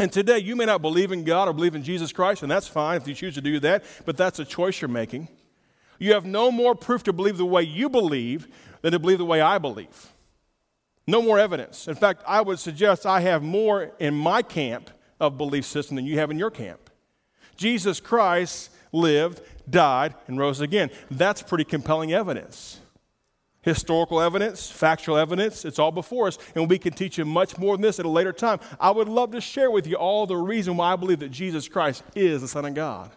And 0.00 0.12
today, 0.12 0.38
you 0.38 0.56
may 0.56 0.64
not 0.64 0.82
believe 0.82 1.12
in 1.12 1.22
God 1.22 1.46
or 1.46 1.52
believe 1.52 1.76
in 1.76 1.84
Jesus 1.84 2.12
Christ, 2.12 2.42
and 2.42 2.50
that's 2.50 2.66
fine 2.66 2.96
if 2.96 3.06
you 3.06 3.14
choose 3.14 3.34
to 3.34 3.40
do 3.40 3.60
that, 3.60 3.84
but 4.04 4.16
that's 4.16 4.40
a 4.40 4.44
choice 4.44 4.80
you're 4.80 4.88
making. 4.88 5.28
You 5.98 6.14
have 6.14 6.24
no 6.24 6.50
more 6.50 6.74
proof 6.74 7.02
to 7.04 7.12
believe 7.12 7.36
the 7.36 7.46
way 7.46 7.62
you 7.62 7.88
believe 7.88 8.48
than 8.82 8.92
to 8.92 8.98
believe 8.98 9.18
the 9.18 9.24
way 9.24 9.40
I 9.40 9.58
believe. 9.58 10.12
No 11.06 11.20
more 11.20 11.38
evidence. 11.38 11.86
In 11.86 11.94
fact, 11.94 12.22
I 12.26 12.40
would 12.40 12.58
suggest 12.58 13.06
I 13.06 13.20
have 13.20 13.42
more 13.42 13.92
in 13.98 14.14
my 14.14 14.42
camp 14.42 14.90
of 15.20 15.36
belief 15.36 15.64
system 15.64 15.96
than 15.96 16.06
you 16.06 16.18
have 16.18 16.30
in 16.30 16.38
your 16.38 16.50
camp. 16.50 16.90
Jesus 17.56 18.00
Christ 18.00 18.70
lived, 18.92 19.40
died, 19.68 20.14
and 20.26 20.38
rose 20.38 20.60
again. 20.60 20.90
That's 21.10 21.42
pretty 21.42 21.64
compelling 21.64 22.12
evidence. 22.12 22.80
Historical 23.62 24.20
evidence, 24.20 24.70
factual 24.70 25.16
evidence, 25.16 25.64
it's 25.64 25.78
all 25.78 25.90
before 25.90 26.26
us, 26.26 26.36
and 26.54 26.68
we 26.68 26.78
can 26.78 26.92
teach 26.92 27.16
you 27.16 27.24
much 27.24 27.56
more 27.56 27.76
than 27.76 27.82
this 27.82 27.98
at 27.98 28.04
a 28.04 28.10
later 28.10 28.32
time. 28.32 28.60
I 28.78 28.90
would 28.90 29.08
love 29.08 29.30
to 29.32 29.40
share 29.40 29.70
with 29.70 29.86
you 29.86 29.96
all 29.96 30.26
the 30.26 30.36
reason 30.36 30.76
why 30.76 30.92
I 30.92 30.96
believe 30.96 31.20
that 31.20 31.30
Jesus 31.30 31.66
Christ 31.66 32.02
is 32.14 32.42
the 32.42 32.48
Son 32.48 32.66
of 32.66 32.74
God. 32.74 33.10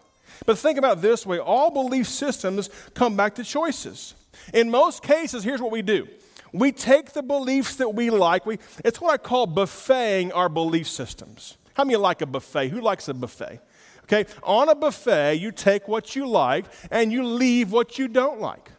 But 0.46 0.58
think 0.58 0.78
about 0.78 1.02
this 1.02 1.26
way 1.26 1.38
all 1.38 1.70
belief 1.70 2.08
systems 2.08 2.70
come 2.94 3.16
back 3.16 3.34
to 3.36 3.44
choices. 3.44 4.14
In 4.54 4.70
most 4.70 5.02
cases, 5.02 5.44
here's 5.44 5.60
what 5.60 5.72
we 5.72 5.82
do 5.82 6.08
we 6.52 6.72
take 6.72 7.12
the 7.12 7.22
beliefs 7.22 7.76
that 7.76 7.94
we 7.94 8.10
like, 8.10 8.46
we, 8.46 8.58
it's 8.84 9.00
what 9.00 9.12
I 9.12 9.18
call 9.18 9.46
buffeting 9.46 10.32
our 10.32 10.48
belief 10.48 10.88
systems. 10.88 11.56
How 11.74 11.84
many 11.84 11.96
like 11.96 12.22
a 12.22 12.26
buffet? 12.26 12.68
Who 12.68 12.80
likes 12.80 13.08
a 13.08 13.14
buffet? 13.14 13.60
Okay, 14.04 14.24
on 14.42 14.68
a 14.70 14.74
buffet, 14.74 15.34
you 15.34 15.52
take 15.52 15.86
what 15.86 16.16
you 16.16 16.26
like 16.26 16.64
and 16.90 17.12
you 17.12 17.22
leave 17.22 17.70
what 17.70 17.98
you 17.98 18.08
don't 18.08 18.40
like. 18.40 18.70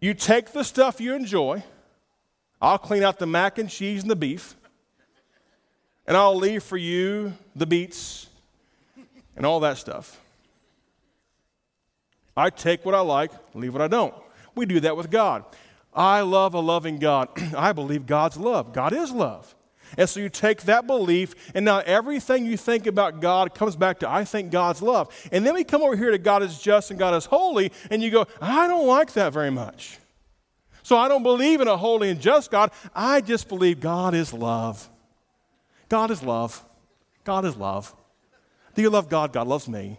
You 0.00 0.14
take 0.14 0.52
the 0.52 0.62
stuff 0.62 1.00
you 1.00 1.14
enjoy. 1.14 1.64
I'll 2.60 2.78
clean 2.78 3.02
out 3.02 3.18
the 3.18 3.26
mac 3.26 3.58
and 3.58 3.68
cheese 3.68 4.02
and 4.02 4.10
the 4.10 4.16
beef. 4.16 4.54
And 6.06 6.16
I'll 6.16 6.36
leave 6.36 6.62
for 6.62 6.76
you 6.76 7.34
the 7.56 7.66
beets 7.66 8.28
and 9.36 9.44
all 9.44 9.60
that 9.60 9.78
stuff. 9.78 10.20
I 12.36 12.50
take 12.50 12.84
what 12.84 12.94
I 12.94 13.00
like, 13.00 13.30
leave 13.54 13.72
what 13.72 13.82
I 13.82 13.88
don't. 13.88 14.14
We 14.54 14.66
do 14.66 14.80
that 14.80 14.96
with 14.96 15.10
God. 15.10 15.44
I 15.92 16.22
love 16.22 16.54
a 16.54 16.60
loving 16.60 16.98
God. 16.98 17.28
I 17.56 17.72
believe 17.72 18.06
God's 18.06 18.36
love. 18.36 18.72
God 18.72 18.92
is 18.92 19.12
love. 19.12 19.54
And 19.96 20.08
so 20.08 20.18
you 20.18 20.28
take 20.28 20.62
that 20.62 20.86
belief, 20.86 21.34
and 21.54 21.64
now 21.64 21.78
everything 21.80 22.46
you 22.46 22.56
think 22.56 22.86
about 22.86 23.20
God 23.20 23.54
comes 23.54 23.76
back 23.76 24.00
to, 24.00 24.10
I 24.10 24.24
think 24.24 24.50
God's 24.50 24.82
love. 24.82 25.08
And 25.30 25.46
then 25.46 25.54
we 25.54 25.62
come 25.62 25.82
over 25.82 25.96
here 25.96 26.10
to 26.10 26.18
God 26.18 26.42
is 26.42 26.58
just 26.58 26.90
and 26.90 26.98
God 26.98 27.14
is 27.14 27.26
holy, 27.26 27.70
and 27.90 28.02
you 28.02 28.10
go, 28.10 28.26
I 28.40 28.66
don't 28.66 28.88
like 28.88 29.12
that 29.12 29.32
very 29.32 29.50
much. 29.50 29.98
So 30.82 30.96
I 30.96 31.08
don't 31.08 31.22
believe 31.22 31.60
in 31.60 31.68
a 31.68 31.76
holy 31.76 32.10
and 32.10 32.20
just 32.20 32.50
God. 32.50 32.70
I 32.94 33.20
just 33.20 33.48
believe 33.48 33.80
God 33.80 34.14
is 34.14 34.32
love. 34.32 34.88
God 35.88 36.10
is 36.10 36.22
love. 36.22 36.62
God 37.24 37.44
is 37.44 37.56
love. 37.56 37.94
Do 38.74 38.82
you 38.82 38.90
love 38.90 39.08
God? 39.08 39.32
God 39.32 39.46
loves 39.46 39.68
me. 39.68 39.98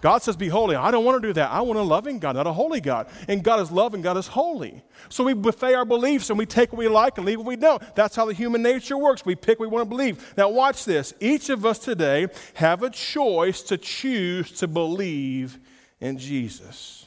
God 0.00 0.22
says, 0.22 0.36
Be 0.36 0.48
holy. 0.48 0.76
I 0.76 0.90
don't 0.90 1.04
want 1.04 1.20
to 1.20 1.28
do 1.28 1.32
that. 1.34 1.50
I 1.50 1.60
want 1.62 1.78
a 1.78 1.82
loving 1.82 2.18
God, 2.18 2.36
not 2.36 2.46
a 2.46 2.52
holy 2.52 2.80
God. 2.80 3.08
And 3.28 3.42
God 3.42 3.60
is 3.60 3.70
love 3.70 3.94
and 3.94 4.02
God 4.02 4.16
is 4.16 4.26
holy. 4.26 4.82
So 5.08 5.24
we 5.24 5.34
buffet 5.34 5.74
our 5.74 5.84
beliefs 5.84 6.30
and 6.30 6.38
we 6.38 6.46
take 6.46 6.72
what 6.72 6.78
we 6.78 6.88
like 6.88 7.16
and 7.16 7.26
leave 7.26 7.38
what 7.38 7.46
we 7.46 7.56
don't. 7.56 7.82
That's 7.94 8.14
how 8.14 8.26
the 8.26 8.34
human 8.34 8.62
nature 8.62 8.98
works. 8.98 9.24
We 9.24 9.34
pick 9.34 9.58
what 9.58 9.68
we 9.68 9.74
want 9.74 9.84
to 9.84 9.88
believe. 9.88 10.34
Now, 10.36 10.48
watch 10.48 10.84
this. 10.84 11.14
Each 11.18 11.48
of 11.48 11.64
us 11.64 11.78
today 11.78 12.28
have 12.54 12.82
a 12.82 12.90
choice 12.90 13.62
to 13.62 13.78
choose 13.78 14.52
to 14.52 14.68
believe 14.68 15.58
in 16.00 16.18
Jesus. 16.18 17.05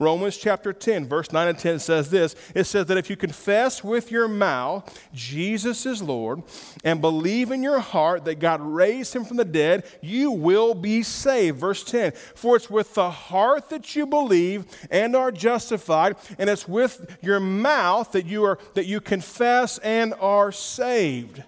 Romans 0.00 0.36
chapter 0.36 0.72
10, 0.72 1.08
verse 1.08 1.32
9 1.32 1.48
and 1.48 1.58
10 1.58 1.80
says 1.80 2.08
this 2.08 2.36
it 2.54 2.64
says 2.64 2.86
that 2.86 2.98
if 2.98 3.10
you 3.10 3.16
confess 3.16 3.82
with 3.82 4.12
your 4.12 4.28
mouth 4.28 5.00
Jesus 5.12 5.86
is 5.86 6.00
Lord 6.00 6.42
and 6.84 7.00
believe 7.00 7.50
in 7.50 7.64
your 7.64 7.80
heart 7.80 8.24
that 8.24 8.38
God 8.38 8.60
raised 8.60 9.14
him 9.14 9.24
from 9.24 9.38
the 9.38 9.44
dead, 9.44 9.84
you 10.00 10.30
will 10.30 10.74
be 10.74 11.02
saved. 11.02 11.58
Verse 11.58 11.82
10 11.82 12.12
For 12.12 12.54
it's 12.54 12.70
with 12.70 12.94
the 12.94 13.10
heart 13.10 13.70
that 13.70 13.96
you 13.96 14.06
believe 14.06 14.66
and 14.88 15.16
are 15.16 15.32
justified, 15.32 16.16
and 16.38 16.48
it's 16.48 16.68
with 16.68 17.18
your 17.20 17.40
mouth 17.40 18.12
that 18.12 18.26
you, 18.26 18.44
are, 18.44 18.58
that 18.74 18.86
you 18.86 19.00
confess 19.00 19.78
and 19.78 20.14
are 20.20 20.52
saved. 20.52 21.42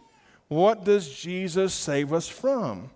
What 0.48 0.84
does 0.84 1.08
Jesus 1.08 1.72
save 1.72 2.12
us 2.12 2.28
from? 2.28 2.90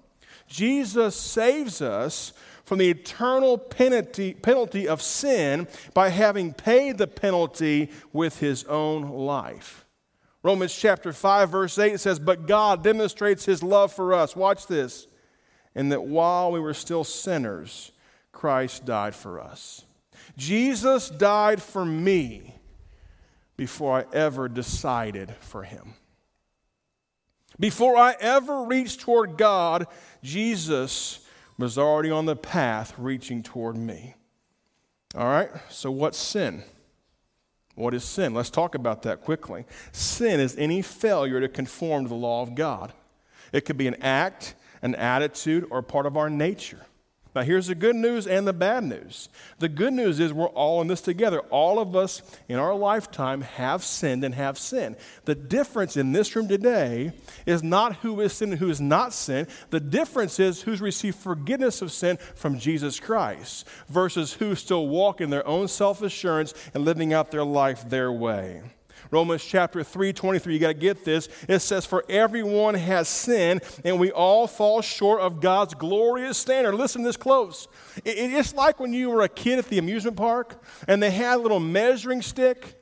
Jesus 0.48 1.14
saves 1.14 1.80
us 1.80 2.32
from 2.64 2.78
the 2.78 2.90
eternal 2.90 3.58
penalty, 3.58 4.34
penalty 4.34 4.88
of 4.88 5.02
sin 5.02 5.68
by 5.92 6.08
having 6.08 6.52
paid 6.52 6.98
the 6.98 7.06
penalty 7.06 7.90
with 8.12 8.40
his 8.40 8.64
own 8.64 9.08
life. 9.08 9.84
Romans 10.42 10.74
chapter 10.74 11.12
5, 11.12 11.50
verse 11.50 11.78
8 11.78 11.98
says, 11.98 12.18
But 12.18 12.46
God 12.46 12.82
demonstrates 12.82 13.44
his 13.44 13.62
love 13.62 13.92
for 13.92 14.12
us. 14.12 14.36
Watch 14.36 14.66
this. 14.66 15.06
And 15.74 15.90
that 15.90 16.04
while 16.04 16.52
we 16.52 16.60
were 16.60 16.74
still 16.74 17.02
sinners, 17.02 17.92
Christ 18.30 18.84
died 18.84 19.14
for 19.14 19.40
us. 19.40 19.84
Jesus 20.36 21.08
died 21.08 21.62
for 21.62 21.84
me 21.84 22.54
before 23.56 23.98
I 23.98 24.04
ever 24.12 24.48
decided 24.48 25.34
for 25.40 25.62
him. 25.62 25.94
Before 27.58 27.96
I 27.96 28.16
ever 28.20 28.64
reached 28.64 29.00
toward 29.00 29.36
God, 29.36 29.86
Jesus 30.22 31.23
was 31.58 31.78
already 31.78 32.10
on 32.10 32.26
the 32.26 32.36
path 32.36 32.94
reaching 32.98 33.42
toward 33.42 33.76
me. 33.76 34.14
All 35.14 35.26
right, 35.26 35.50
so 35.70 35.90
what's 35.90 36.18
sin? 36.18 36.64
What 37.76 37.94
is 37.94 38.04
sin? 38.04 38.34
Let's 38.34 38.50
talk 38.50 38.74
about 38.74 39.02
that 39.02 39.20
quickly. 39.20 39.64
Sin 39.92 40.40
is 40.40 40.56
any 40.56 40.82
failure 40.82 41.40
to 41.40 41.48
conform 41.48 42.04
to 42.04 42.08
the 42.08 42.14
law 42.14 42.42
of 42.42 42.54
God. 42.54 42.92
It 43.52 43.64
could 43.64 43.76
be 43.76 43.86
an 43.86 43.96
act, 44.02 44.54
an 44.82 44.94
attitude, 44.94 45.66
or 45.70 45.82
part 45.82 46.06
of 46.06 46.16
our 46.16 46.30
nature. 46.30 46.86
Now, 47.34 47.42
here's 47.42 47.66
the 47.66 47.74
good 47.74 47.96
news 47.96 48.28
and 48.28 48.46
the 48.46 48.52
bad 48.52 48.84
news. 48.84 49.28
The 49.58 49.68
good 49.68 49.92
news 49.92 50.20
is 50.20 50.32
we're 50.32 50.46
all 50.46 50.80
in 50.80 50.86
this 50.86 51.00
together. 51.00 51.40
All 51.50 51.80
of 51.80 51.96
us 51.96 52.22
in 52.48 52.60
our 52.60 52.74
lifetime 52.74 53.40
have 53.40 53.82
sinned 53.82 54.22
and 54.22 54.36
have 54.36 54.56
sinned. 54.56 54.96
The 55.24 55.34
difference 55.34 55.96
in 55.96 56.12
this 56.12 56.36
room 56.36 56.46
today 56.46 57.12
is 57.44 57.64
not 57.64 57.96
who 57.96 58.20
is 58.20 58.34
sin 58.34 58.50
and 58.50 58.58
who 58.60 58.70
is 58.70 58.80
not 58.80 59.12
sin. 59.12 59.48
The 59.70 59.80
difference 59.80 60.38
is 60.38 60.62
who's 60.62 60.80
received 60.80 61.18
forgiveness 61.18 61.82
of 61.82 61.90
sin 61.90 62.18
from 62.36 62.60
Jesus 62.60 63.00
Christ 63.00 63.66
versus 63.88 64.34
who 64.34 64.54
still 64.54 64.86
walk 64.86 65.20
in 65.20 65.30
their 65.30 65.46
own 65.46 65.66
self 65.66 66.02
assurance 66.02 66.54
and 66.72 66.84
living 66.84 67.12
out 67.12 67.32
their 67.32 67.44
life 67.44 67.88
their 67.88 68.12
way. 68.12 68.62
Romans 69.10 69.44
chapter 69.44 69.82
3, 69.82 70.12
23, 70.12 70.54
you 70.54 70.60
got 70.60 70.68
to 70.68 70.74
get 70.74 71.04
this. 71.04 71.28
It 71.48 71.60
says, 71.60 71.86
For 71.86 72.04
everyone 72.08 72.74
has 72.74 73.08
sinned, 73.08 73.62
and 73.84 74.00
we 74.00 74.10
all 74.10 74.46
fall 74.46 74.82
short 74.82 75.20
of 75.20 75.40
God's 75.40 75.74
glorious 75.74 76.38
standard. 76.38 76.74
Listen 76.74 77.02
this 77.02 77.16
close. 77.16 77.68
it's 78.04 78.54
like 78.54 78.80
when 78.80 78.92
you 78.92 79.10
were 79.10 79.22
a 79.22 79.28
kid 79.28 79.58
at 79.58 79.66
the 79.66 79.78
amusement 79.78 80.16
park 80.16 80.62
and 80.88 81.02
they 81.02 81.10
had 81.10 81.36
a 81.36 81.42
little 81.42 81.60
measuring 81.60 82.22
stick. 82.22 82.74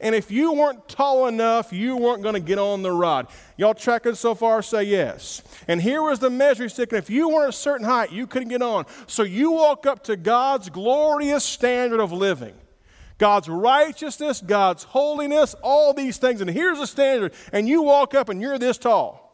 And 0.00 0.14
if 0.14 0.30
you 0.30 0.52
weren't 0.52 0.88
tall 0.88 1.28
enough, 1.28 1.72
you 1.72 1.96
weren't 1.96 2.22
going 2.22 2.34
to 2.34 2.40
get 2.40 2.58
on 2.58 2.82
the 2.82 2.90
rod. 2.90 3.28
Y'all 3.56 3.74
tracking 3.74 4.14
so 4.14 4.34
far? 4.34 4.62
Say 4.62 4.84
yes. 4.84 5.42
And 5.68 5.80
here 5.80 6.02
was 6.02 6.18
the 6.18 6.30
measuring 6.30 6.68
stick. 6.68 6.92
And 6.92 6.98
if 6.98 7.08
you 7.08 7.28
weren't 7.28 7.50
a 7.50 7.52
certain 7.52 7.86
height, 7.86 8.10
you 8.10 8.26
couldn't 8.26 8.48
get 8.48 8.62
on. 8.62 8.86
So 9.06 9.22
you 9.22 9.52
walk 9.52 9.86
up 9.86 10.02
to 10.04 10.16
God's 10.16 10.68
glorious 10.68 11.44
standard 11.44 12.00
of 12.00 12.12
living. 12.12 12.54
God's 13.18 13.48
righteousness, 13.48 14.42
God's 14.44 14.84
holiness, 14.84 15.54
all 15.62 15.94
these 15.94 16.18
things. 16.18 16.40
And 16.40 16.50
here's 16.50 16.78
the 16.78 16.86
standard. 16.86 17.32
And 17.52 17.68
you 17.68 17.82
walk 17.82 18.14
up 18.14 18.28
and 18.28 18.40
you're 18.40 18.58
this 18.58 18.78
tall. 18.78 19.24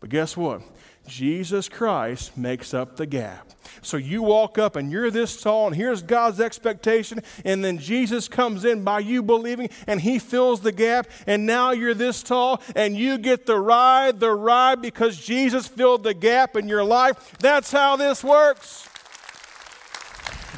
But 0.00 0.10
guess 0.10 0.36
what? 0.36 0.62
Jesus 1.06 1.68
Christ 1.68 2.36
makes 2.36 2.72
up 2.72 2.96
the 2.96 3.06
gap. 3.06 3.50
So 3.82 3.96
you 3.96 4.22
walk 4.22 4.58
up 4.58 4.76
and 4.76 4.90
you're 4.90 5.10
this 5.10 5.40
tall, 5.40 5.66
and 5.66 5.76
here's 5.76 6.02
God's 6.02 6.40
expectation, 6.40 7.20
and 7.44 7.62
then 7.62 7.78
Jesus 7.78 8.28
comes 8.28 8.64
in 8.64 8.84
by 8.84 9.00
you 9.00 9.22
believing, 9.22 9.68
and 9.86 10.00
He 10.00 10.18
fills 10.18 10.60
the 10.60 10.72
gap, 10.72 11.06
and 11.26 11.44
now 11.44 11.72
you're 11.72 11.94
this 11.94 12.22
tall, 12.22 12.62
and 12.74 12.96
you 12.96 13.18
get 13.18 13.44
the 13.44 13.58
ride, 13.58 14.20
the 14.20 14.30
ride 14.30 14.80
because 14.80 15.18
Jesus 15.18 15.66
filled 15.66 16.04
the 16.04 16.14
gap 16.14 16.56
in 16.56 16.68
your 16.68 16.84
life. 16.84 17.36
That's 17.38 17.70
how 17.70 17.96
this 17.96 18.24
works. 18.24 18.88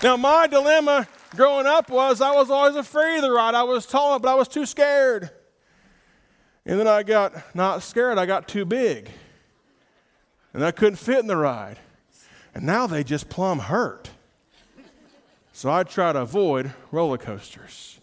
Now, 0.03 0.17
my 0.17 0.47
dilemma 0.47 1.09
growing 1.37 1.67
up 1.67 1.91
was 1.91 2.21
I 2.21 2.33
was 2.33 2.51
always 2.51 2.77
afraid 2.77 3.17
of 3.17 3.23
the 3.23 3.31
ride. 3.31 3.55
I 3.55 3.63
was 3.63 3.87
tall, 3.87 4.19
but 4.19 4.31
I 4.31 4.35
was 4.35 4.49
too 4.49 4.67
scared. 4.67 5.31
And 6.65 6.81
then 6.81 6.89
I 6.89 7.03
got 7.03 7.55
not 7.55 7.83
scared, 7.83 8.19
I 8.19 8.27
got 8.27 8.49
too 8.49 8.65
big. 8.65 9.11
And 10.53 10.65
I 10.65 10.71
couldn't 10.71 10.97
fit 10.97 11.21
in 11.21 11.27
the 11.27 11.37
ride. 11.37 11.79
And 12.55 12.65
now 12.65 12.87
they 12.87 13.05
just 13.05 13.29
plumb 13.29 13.59
hurt. 13.59 14.11
So 15.53 15.71
I 15.71 15.85
try 15.85 16.13
to 16.13 16.21
avoid 16.21 16.73
roller 16.91 17.19
coasters. 17.19 18.01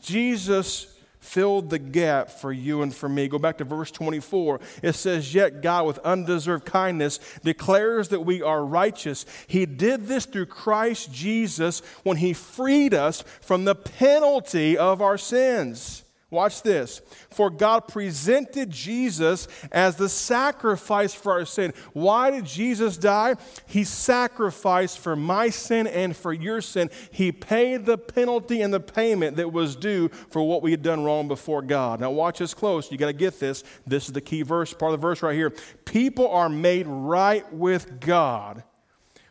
Jesus 0.00 0.95
filled 1.26 1.70
the 1.70 1.78
gap 1.78 2.30
for 2.30 2.52
you 2.52 2.82
and 2.82 2.94
for 2.94 3.08
me. 3.08 3.28
Go 3.28 3.38
back 3.38 3.58
to 3.58 3.64
verse 3.64 3.90
24. 3.90 4.60
It 4.82 4.94
says, 4.94 5.34
Yet 5.34 5.60
God, 5.60 5.86
with 5.86 5.98
undeserved 5.98 6.64
kindness, 6.64 7.18
declares 7.42 8.08
that 8.08 8.20
we 8.20 8.42
are 8.42 8.64
righteous. 8.64 9.26
He 9.46 9.66
did 9.66 10.06
this 10.06 10.24
through 10.24 10.46
Christ 10.46 11.12
Jesus 11.12 11.82
when 12.04 12.16
He 12.18 12.32
freed 12.32 12.94
us 12.94 13.22
from 13.40 13.64
the 13.64 13.74
penalty 13.74 14.78
of 14.78 15.02
our 15.02 15.18
sins. 15.18 16.05
Watch 16.36 16.60
this. 16.60 17.00
For 17.30 17.48
God 17.48 17.88
presented 17.88 18.68
Jesus 18.68 19.48
as 19.72 19.96
the 19.96 20.10
sacrifice 20.10 21.14
for 21.14 21.32
our 21.32 21.46
sin. 21.46 21.72
Why 21.94 22.30
did 22.30 22.44
Jesus 22.44 22.98
die? 22.98 23.36
He 23.66 23.84
sacrificed 23.84 24.98
for 24.98 25.16
my 25.16 25.48
sin 25.48 25.86
and 25.86 26.14
for 26.14 26.34
your 26.34 26.60
sin. 26.60 26.90
He 27.10 27.32
paid 27.32 27.86
the 27.86 27.96
penalty 27.96 28.60
and 28.60 28.74
the 28.74 28.80
payment 28.80 29.38
that 29.38 29.50
was 29.50 29.76
due 29.76 30.10
for 30.28 30.46
what 30.46 30.60
we 30.60 30.72
had 30.72 30.82
done 30.82 31.04
wrong 31.04 31.26
before 31.26 31.62
God. 31.62 32.00
Now, 32.00 32.10
watch 32.10 32.38
this 32.38 32.52
close. 32.52 32.92
You 32.92 32.98
got 32.98 33.06
to 33.06 33.14
get 33.14 33.40
this. 33.40 33.64
This 33.86 34.04
is 34.04 34.12
the 34.12 34.20
key 34.20 34.42
verse, 34.42 34.74
part 34.74 34.92
of 34.92 35.00
the 35.00 35.06
verse 35.06 35.22
right 35.22 35.34
here. 35.34 35.54
People 35.86 36.28
are 36.28 36.50
made 36.50 36.86
right 36.86 37.50
with 37.50 37.98
God 37.98 38.62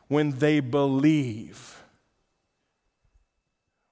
when 0.08 0.32
they 0.40 0.60
believe. 0.60 1.85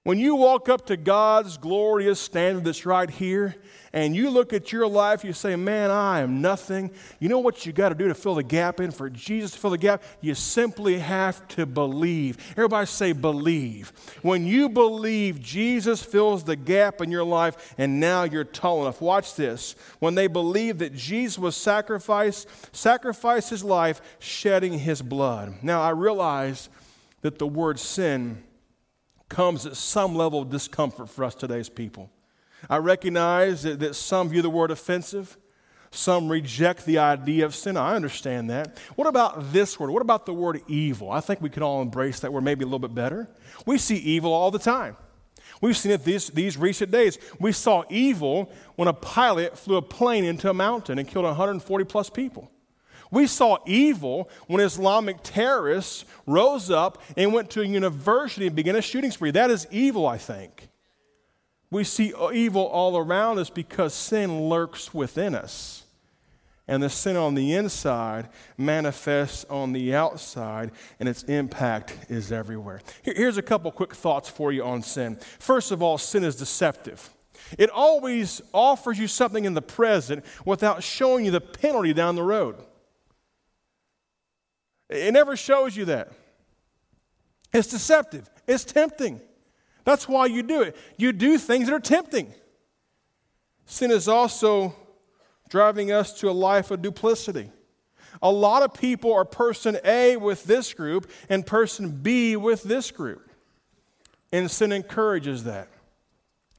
When 0.05 0.19
you 0.19 0.35
walk 0.35 0.67
up 0.67 0.87
to 0.87 0.97
God's 0.97 1.57
glorious 1.57 2.19
standard 2.19 2.65
that's 2.65 2.85
right 2.85 3.09
here, 3.09 3.55
and 3.93 4.13
you 4.13 4.31
look 4.31 4.51
at 4.51 4.69
your 4.69 4.85
life, 4.85 5.23
you 5.23 5.31
say, 5.31 5.55
Man, 5.55 5.91
I 5.91 6.19
am 6.19 6.41
nothing. 6.41 6.91
You 7.21 7.29
know 7.29 7.39
what 7.39 7.65
you 7.65 7.71
got 7.71 7.89
to 7.89 7.95
do 7.95 8.09
to 8.09 8.13
fill 8.13 8.35
the 8.35 8.43
gap 8.43 8.81
in 8.81 8.91
for 8.91 9.09
Jesus 9.09 9.51
to 9.51 9.59
fill 9.59 9.69
the 9.69 9.77
gap? 9.77 10.03
You 10.19 10.35
simply 10.35 10.99
have 10.99 11.47
to 11.49 11.65
believe. 11.65 12.37
Everybody 12.57 12.85
say, 12.87 13.13
Believe. 13.13 13.93
When 14.23 14.45
you 14.45 14.67
believe, 14.67 15.39
Jesus 15.39 16.03
fills 16.03 16.43
the 16.43 16.57
gap 16.57 16.99
in 16.99 17.09
your 17.09 17.23
life, 17.23 17.73
and 17.77 18.01
now 18.01 18.23
you're 18.23 18.43
tall 18.43 18.81
enough. 18.81 18.99
Watch 18.99 19.35
this. 19.35 19.73
When 19.99 20.15
they 20.15 20.27
believe 20.27 20.79
that 20.79 20.93
Jesus 20.93 21.39
was 21.39 21.55
sacrificed, 21.55 22.49
sacrificed 22.75 23.51
his 23.51 23.63
life, 23.63 24.01
shedding 24.19 24.79
his 24.79 25.01
blood. 25.01 25.53
Now, 25.61 25.81
I 25.81 25.91
realize 25.91 26.67
that 27.21 27.39
the 27.39 27.47
word 27.47 27.79
sin 27.79 28.43
comes 29.29 29.65
at 29.65 29.75
some 29.75 30.15
level 30.15 30.41
of 30.41 30.49
discomfort 30.49 31.09
for 31.09 31.23
us 31.23 31.35
today's 31.35 31.69
people. 31.69 32.09
I 32.69 32.77
recognize 32.77 33.63
that, 33.63 33.79
that 33.79 33.95
some 33.95 34.29
view 34.29 34.41
the 34.41 34.49
word 34.49 34.71
offensive. 34.71 35.37
Some 35.91 36.27
reject 36.27 36.85
the 36.85 36.97
idea 36.97 37.45
of 37.45 37.53
sin. 37.53 37.77
I 37.77 37.95
understand 37.95 38.49
that. 38.49 38.79
What 38.95 39.07
about 39.07 39.53
this 39.53 39.79
word? 39.79 39.91
What 39.91 40.01
about 40.01 40.25
the 40.25 40.33
word 40.33 40.61
evil? 40.67 41.11
I 41.11 41.19
think 41.19 41.39
we 41.39 41.49
can 41.49 41.61
all 41.61 41.83
embrace 41.83 42.21
that 42.21 42.33
word 42.33 42.43
maybe 42.43 42.63
a 42.63 42.65
little 42.65 42.79
bit 42.79 42.95
better. 42.95 43.29
We 43.67 43.77
see 43.77 43.97
evil 43.97 44.33
all 44.33 44.49
the 44.49 44.59
time. 44.59 44.97
We've 45.61 45.77
seen 45.77 45.91
it 45.91 46.03
these, 46.03 46.27
these 46.29 46.57
recent 46.57 46.91
days. 46.91 47.19
We 47.39 47.51
saw 47.51 47.83
evil 47.89 48.51
when 48.75 48.87
a 48.87 48.93
pilot 48.93 49.57
flew 49.57 49.77
a 49.77 49.81
plane 49.81 50.25
into 50.25 50.49
a 50.49 50.53
mountain 50.53 50.97
and 50.97 51.07
killed 51.07 51.25
140 51.25 51.85
plus 51.85 52.09
people. 52.09 52.49
We 53.13 53.27
saw 53.27 53.59
evil 53.67 54.27
when 54.47 54.59
Islamic 54.59 55.17
terrorists 55.21 56.03
rose 56.25 56.71
up 56.71 56.99
and 57.15 57.31
went 57.31 57.51
to 57.51 57.61
a 57.61 57.65
university 57.65 58.47
and 58.47 58.55
began 58.55 58.75
a 58.75 58.81
shooting 58.81 59.11
spree. 59.11 59.29
That 59.29 59.51
is 59.51 59.67
evil, 59.69 60.07
I 60.07 60.17
think. 60.17 60.69
We 61.69 61.83
see 61.83 62.11
evil 62.33 62.65
all 62.65 62.97
around 62.97 63.37
us 63.37 63.51
because 63.51 63.93
sin 63.93 64.49
lurks 64.49 64.95
within 64.95 65.35
us. 65.35 65.83
And 66.67 66.81
the 66.81 66.89
sin 66.89 67.15
on 67.15 67.35
the 67.35 67.53
inside 67.53 68.29
manifests 68.57 69.45
on 69.47 69.73
the 69.73 69.93
outside, 69.93 70.71
and 70.99 71.07
its 71.07 71.21
impact 71.23 71.95
is 72.09 72.31
everywhere. 72.31 72.81
Here's 73.03 73.37
a 73.37 73.43
couple 73.43 73.71
quick 73.71 73.93
thoughts 73.93 74.27
for 74.27 74.51
you 74.51 74.63
on 74.63 74.81
sin. 74.81 75.19
First 75.37 75.71
of 75.71 75.83
all, 75.83 75.99
sin 75.99 76.23
is 76.23 76.35
deceptive. 76.35 77.11
It 77.59 77.69
always 77.69 78.41
offers 78.55 78.97
you 78.97 79.07
something 79.07 79.45
in 79.45 79.53
the 79.53 79.61
present 79.61 80.25
without 80.45 80.81
showing 80.81 81.25
you 81.25 81.31
the 81.31 81.41
penalty 81.41 81.93
down 81.93 82.15
the 82.15 82.23
road. 82.23 82.55
It 84.93 85.13
never 85.13 85.35
shows 85.35 85.75
you 85.75 85.85
that. 85.85 86.11
It's 87.51 87.67
deceptive, 87.67 88.29
it's 88.47 88.63
tempting. 88.63 89.21
That's 89.85 90.07
why 90.07 90.27
you 90.27 90.43
do 90.43 90.61
it. 90.61 90.77
You 90.97 91.11
do 91.11 91.37
things 91.37 91.67
that 91.67 91.73
are 91.73 91.79
tempting. 91.79 92.33
Sin 93.65 93.91
is 93.91 94.07
also 94.07 94.73
driving 95.49 95.91
us 95.91 96.17
to 96.21 96.29
a 96.29 96.31
life 96.31 96.71
of 96.71 96.81
duplicity. 96.81 97.51
A 98.21 98.31
lot 98.31 98.63
of 98.63 98.73
people 98.73 99.13
are 99.13 99.25
person 99.25 99.77
A 99.83 100.15
with 100.15 100.45
this 100.45 100.73
group 100.73 101.11
and 101.27 101.45
person 101.45 101.89
B 102.01 102.37
with 102.37 102.63
this 102.63 102.91
group. 102.91 103.29
And 104.31 104.49
sin 104.49 104.71
encourages 104.71 105.43
that. 105.43 105.67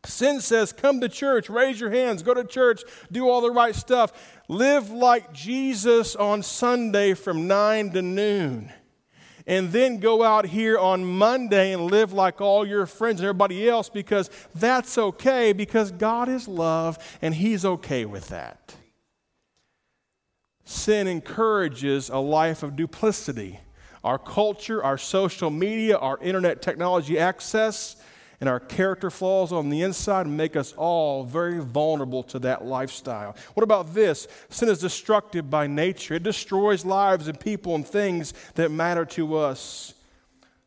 Sin 0.05 0.41
says, 0.41 0.73
come 0.73 1.01
to 1.01 1.09
church, 1.09 1.49
raise 1.49 1.81
your 1.81 1.91
hands, 1.91 2.23
go 2.23 2.35
to 2.35 2.45
church, 2.45 2.83
do 3.11 3.29
all 3.29 3.41
the 3.41 3.51
right 3.51 3.75
stuff. 3.75 4.13
Live 4.49 4.91
like 4.91 5.33
Jesus 5.33 6.15
on 6.15 6.43
Sunday 6.43 7.15
from 7.15 7.47
9 7.47 7.91
to 7.93 8.03
noon. 8.03 8.73
And 9.47 9.73
then 9.73 9.99
go 9.99 10.23
out 10.23 10.47
here 10.47 10.79
on 10.79 11.05
Monday 11.05 11.73
and 11.73 11.91
live 11.91 12.13
like 12.13 12.41
all 12.41 12.67
your 12.67 12.87
friends 12.87 13.21
and 13.21 13.27
everybody 13.27 13.69
else 13.69 13.91
because 13.91 14.31
that's 14.55 14.97
okay 14.97 15.53
because 15.53 15.91
God 15.91 16.29
is 16.31 16.49
love 16.49 16.99
and 17.21 17.35
He's 17.35 17.65
okay 17.65 18.07
with 18.07 18.29
that. 18.29 18.75
Sin 20.65 21.07
encourages 21.07 22.09
a 22.09 22.19
life 22.19 22.63
of 22.63 22.75
duplicity. 22.75 23.61
Our 24.03 24.19
culture, 24.19 24.83
our 24.83 24.97
social 24.97 25.51
media, 25.51 25.97
our 25.99 26.19
internet 26.19 26.63
technology 26.63 27.19
access 27.19 27.97
and 28.41 28.49
our 28.49 28.61
character 28.61 29.11
flaws 29.11 29.53
on 29.53 29.69
the 29.69 29.83
inside 29.83 30.27
make 30.27 30.57
us 30.57 30.73
all 30.77 31.25
very 31.25 31.59
vulnerable 31.59 32.23
to 32.25 32.39
that 32.41 32.65
lifestyle. 32.65 33.37
What 33.55 33.63
about 33.63 33.95
this? 33.95 34.29
Sin 34.51 34.69
is 34.69 34.79
destructive 34.79 35.51
by 35.51 35.67
nature, 35.67 36.15
it 36.15 36.23
destroys 36.23 36.85
lives 36.85 37.29
and 37.29 37.39
people 37.39 37.75
and 37.75 37.87
things 37.87 38.35
that 38.55 38.71
matter 38.71 39.05
to 39.07 39.37
us. 39.37 39.95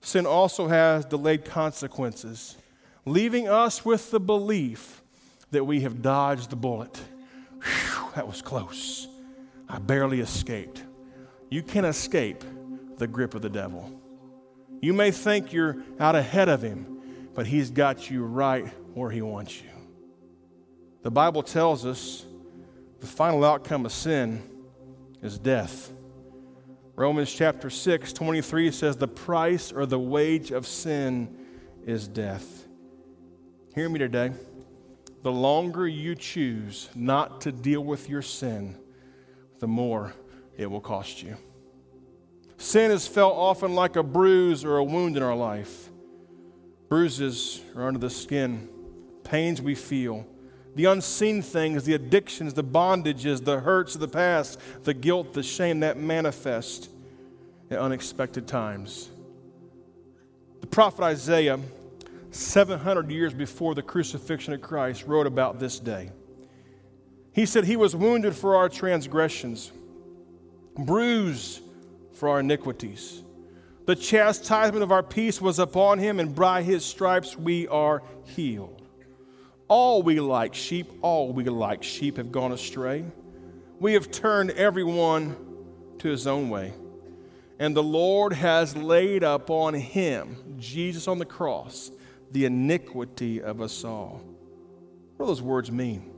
Sin 0.02 0.26
also 0.26 0.68
has 0.68 1.06
delayed 1.06 1.46
consequences, 1.46 2.56
leaving 3.06 3.48
us 3.48 3.84
with 3.84 4.12
the 4.12 4.20
belief 4.20 5.02
that 5.52 5.66
we 5.66 5.82
have 5.82 6.02
dodged 6.02 6.50
the 6.50 6.56
bullet. 6.56 6.98
Whew, 7.64 8.10
that 8.16 8.28
was 8.28 8.42
close. 8.42 9.08
I 9.68 9.80
barely 9.80 10.22
escaped. 10.22 10.84
You 11.50 11.64
can 11.64 11.86
escape 11.86 12.44
the 12.98 13.08
grip 13.08 13.34
of 13.34 13.42
the 13.42 13.50
devil. 13.50 14.02
You 14.82 14.94
may 14.94 15.12
think 15.12 15.54
you're 15.54 15.78
out 16.00 16.16
ahead 16.16 16.50
of 16.50 16.62
him 16.62 16.97
but 17.38 17.46
He's 17.46 17.70
got 17.70 18.10
you 18.10 18.24
right 18.24 18.66
where 18.96 19.12
He 19.12 19.22
wants 19.22 19.62
you. 19.62 19.70
The 21.04 21.12
Bible 21.12 21.44
tells 21.44 21.86
us 21.86 22.26
the 23.00 23.06
final 23.06 23.46
outcome 23.46 23.86
of 23.86 23.92
sin 23.92 24.42
is 25.22 25.38
death. 25.38 25.92
Romans 26.96 27.32
chapter 27.32 27.70
6, 27.70 28.12
23 28.12 28.72
says, 28.72 28.98
The 28.98 29.08
price 29.08 29.72
or 29.72 29.86
the 29.86 30.00
wage 30.00 30.50
of 30.50 30.66
sin 30.66 31.38
is 31.86 32.08
death. 32.08 32.66
Hear 33.76 33.88
me 33.88 34.00
today. 34.00 34.32
The 35.22 35.32
longer 35.32 35.88
you 35.88 36.16
choose 36.16 36.90
not 36.96 37.42
to 37.42 37.52
deal 37.52 37.82
with 37.84 38.10
your 38.10 38.24
sin, 38.24 38.76
the 39.60 39.68
more 39.68 40.16
it 40.58 40.72
will 40.72 40.82
cost 40.82 41.22
you. 41.22 41.38
Sin 42.58 42.90
is 42.90 43.06
felt 43.06 43.36
often 43.36 43.76
like 43.76 43.96
a 43.96 44.02
bruise 44.02 44.66
or 44.66 44.78
a 44.78 44.84
wound 44.84 45.18
in 45.18 45.22
our 45.22 45.36
life. 45.36 45.92
Bruises 46.90 47.62
are 47.76 47.88
under 47.88 48.00
the 48.00 48.10
skin, 48.10 48.70
pains 49.24 49.62
we 49.62 49.76
feel, 49.76 50.26
the 50.76 50.86
unseen 50.86 51.42
things, 51.42 51.84
the 51.84 51.94
addictions, 51.94 52.54
the 52.54 52.64
bondages, 52.64 53.44
the 53.44 53.60
hurts 53.60 53.96
of 53.96 54.02
the 54.02 54.08
past, 54.08 54.60
the 54.84 54.94
guilt, 54.94 55.34
the 55.34 55.44
shame 55.44 55.82
that 55.82 55.98
manifest 55.98 56.90
at 57.70 57.80
unexpected 57.80 58.48
times. 58.48 59.10
The 60.62 60.68
prophet 60.68 61.04
Isaiah, 61.04 61.60
700 62.32 63.10
years 63.10 63.34
before 63.34 63.76
the 63.76 63.82
crucifixion 63.82 64.54
of 64.54 64.62
Christ, 64.62 65.06
wrote 65.08 65.28
about 65.28 65.60
this 65.60 65.80
day. 65.80 66.12
He 67.34 67.46
said, 67.46 67.66
He 67.66 67.76
was 67.76 67.96
wounded 67.96 68.36
for 68.36 68.56
our 68.56 68.70
transgressions, 68.70 69.72
bruised 70.76 71.62
for 72.14 72.30
our 72.30 72.40
iniquities. 72.40 73.24
The 73.88 73.96
chastisement 73.96 74.84
of 74.84 74.92
our 74.92 75.02
peace 75.02 75.40
was 75.40 75.60
upon 75.60 76.00
him, 76.00 76.20
and 76.20 76.36
by 76.36 76.62
his 76.62 76.84
stripes 76.84 77.38
we 77.38 77.70
are 77.70 78.04
healed. 78.26 78.82
All 79.70 80.04
we 80.04 80.20
like 80.20 80.54
sheep, 80.54 80.92
all 81.02 81.32
we 81.32 81.46
like 81.46 81.84
sheep 81.84 82.18
have 82.18 82.30
gone 82.30 82.52
astray. 82.52 83.06
We 83.80 83.94
have 83.94 84.12
turned 84.12 84.52
everyone 84.52 85.38
to 86.00 86.10
his 86.10 86.28
own 86.28 86.50
way. 86.50 86.74
And 87.60 87.74
the 87.74 87.84
Lord 87.84 88.34
has 88.34 88.76
laid 88.76 89.24
upon 89.24 89.74
him, 89.74 90.56
Jesus 90.58 91.08
on 91.08 91.18
the 91.18 91.26
cross, 91.26 91.90
the 92.32 92.44
iniquity 92.44 93.42
of 93.42 93.62
us 93.62 93.86
all. 93.86 94.22
What 95.16 95.28
do 95.28 95.32
those 95.32 95.42
words 95.42 95.72
mean? 95.72 96.12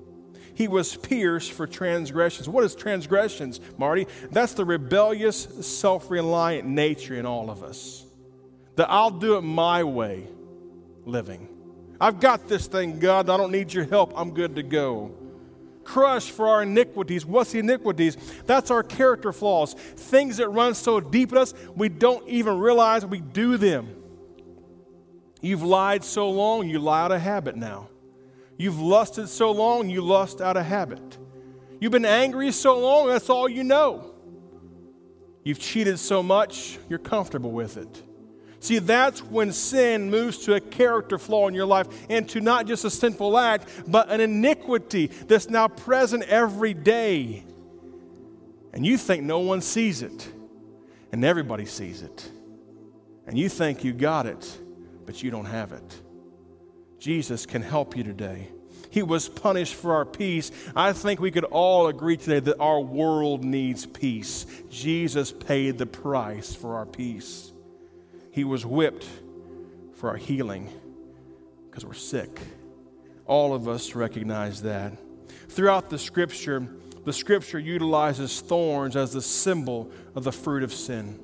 He 0.59 0.67
was 0.67 0.97
pierced 0.97 1.53
for 1.53 1.65
transgressions. 1.65 2.49
What 2.49 2.65
is 2.65 2.75
transgressions, 2.75 3.61
Marty? 3.77 4.07
That's 4.29 4.51
the 4.51 4.65
rebellious, 4.65 5.47
self 5.65 6.11
reliant 6.11 6.67
nature 6.67 7.15
in 7.15 7.25
all 7.25 7.49
of 7.49 7.63
us. 7.63 8.05
The 8.75 8.85
I'll 8.91 9.09
do 9.09 9.37
it 9.37 9.41
my 9.41 9.85
way 9.85 10.27
living. 11.05 11.47
I've 12.01 12.19
got 12.19 12.49
this 12.49 12.67
thing, 12.67 12.99
God. 12.99 13.29
I 13.29 13.37
don't 13.37 13.53
need 13.53 13.73
your 13.73 13.85
help. 13.85 14.11
I'm 14.17 14.31
good 14.31 14.57
to 14.57 14.63
go. 14.63 15.15
Crushed 15.85 16.31
for 16.31 16.49
our 16.49 16.63
iniquities. 16.63 17.25
What's 17.25 17.53
the 17.53 17.59
iniquities? 17.59 18.17
That's 18.45 18.69
our 18.69 18.83
character 18.83 19.31
flaws. 19.31 19.75
Things 19.75 20.35
that 20.37 20.49
run 20.49 20.75
so 20.75 20.99
deep 20.99 21.31
in 21.31 21.37
us, 21.37 21.53
we 21.73 21.87
don't 21.87 22.27
even 22.27 22.59
realize 22.59 23.05
we 23.05 23.21
do 23.21 23.55
them. 23.55 23.95
You've 25.39 25.63
lied 25.63 26.03
so 26.03 26.29
long, 26.29 26.67
you 26.67 26.79
lie 26.79 27.03
out 27.03 27.13
of 27.13 27.21
habit 27.21 27.55
now. 27.55 27.87
You've 28.59 28.81
lusted 28.81 29.29
so 29.29 29.51
long, 29.53 29.89
you 29.89 30.01
lust 30.01 30.41
out 30.41 30.57
of 30.57 30.65
habit. 30.65 31.17
You've 31.79 31.93
been 31.93 32.03
angry 32.03 32.51
so 32.51 32.77
long, 32.77 33.07
that's 33.07 33.29
all 33.29 33.47
you 33.47 33.63
know. 33.63 34.11
You've 35.45 35.59
cheated 35.59 35.97
so 35.97 36.21
much, 36.21 36.77
you're 36.89 36.99
comfortable 36.99 37.51
with 37.51 37.77
it. 37.77 38.03
See, 38.59 38.79
that's 38.79 39.23
when 39.23 39.53
sin 39.53 40.11
moves 40.11 40.39
to 40.39 40.55
a 40.55 40.59
character 40.59 41.17
flaw 41.17 41.47
in 41.47 41.53
your 41.53 41.65
life 41.65 41.87
into 42.09 42.41
not 42.41 42.67
just 42.67 42.83
a 42.83 42.89
sinful 42.89 43.37
act, 43.37 43.69
but 43.87 44.11
an 44.11 44.19
iniquity 44.19 45.07
that's 45.07 45.49
now 45.49 45.69
present 45.69 46.23
every 46.23 46.73
day. 46.73 47.45
And 48.73 48.85
you 48.85 48.97
think 48.97 49.23
no 49.23 49.39
one 49.39 49.61
sees 49.61 50.01
it, 50.01 50.29
and 51.13 51.23
everybody 51.23 51.65
sees 51.65 52.01
it. 52.01 52.29
And 53.25 53.37
you 53.37 53.47
think 53.47 53.85
you 53.85 53.93
got 53.93 54.25
it, 54.25 54.59
but 55.05 55.23
you 55.23 55.31
don't 55.31 55.45
have 55.45 55.71
it. 55.71 56.01
Jesus 56.99 57.45
can 57.45 57.61
help 57.61 57.95
you 57.95 58.03
today. 58.03 58.49
He 58.91 59.03
was 59.03 59.29
punished 59.29 59.75
for 59.75 59.93
our 59.93 60.05
peace. 60.05 60.51
I 60.75 60.93
think 60.93 61.19
we 61.19 61.31
could 61.31 61.43
all 61.45 61.87
agree 61.87 62.17
today 62.17 62.39
that 62.39 62.59
our 62.59 62.81
world 62.81 63.43
needs 63.43 63.85
peace. 63.85 64.45
Jesus 64.69 65.31
paid 65.31 65.77
the 65.77 65.85
price 65.85 66.55
for 66.55 66.75
our 66.75 66.85
peace. 66.85 67.51
He 68.31 68.43
was 68.43 68.65
whipped 68.65 69.07
for 69.95 70.09
our 70.09 70.17
healing 70.17 70.69
because 71.69 71.85
we're 71.85 71.93
sick. 71.93 72.39
All 73.25 73.53
of 73.53 73.67
us 73.67 73.93
recognize 73.93 74.63
that. 74.63 74.93
Throughout 75.49 75.89
the 75.91 75.99
scripture, 75.99 76.67
the 77.05 77.13
scripture 77.13 77.59
utilizes 77.59 78.41
thorns 78.41 78.95
as 78.95 79.13
the 79.13 79.21
symbol 79.21 79.91
of 80.15 80.23
the 80.23 80.31
fruit 80.31 80.63
of 80.63 80.73
sin. 80.73 81.19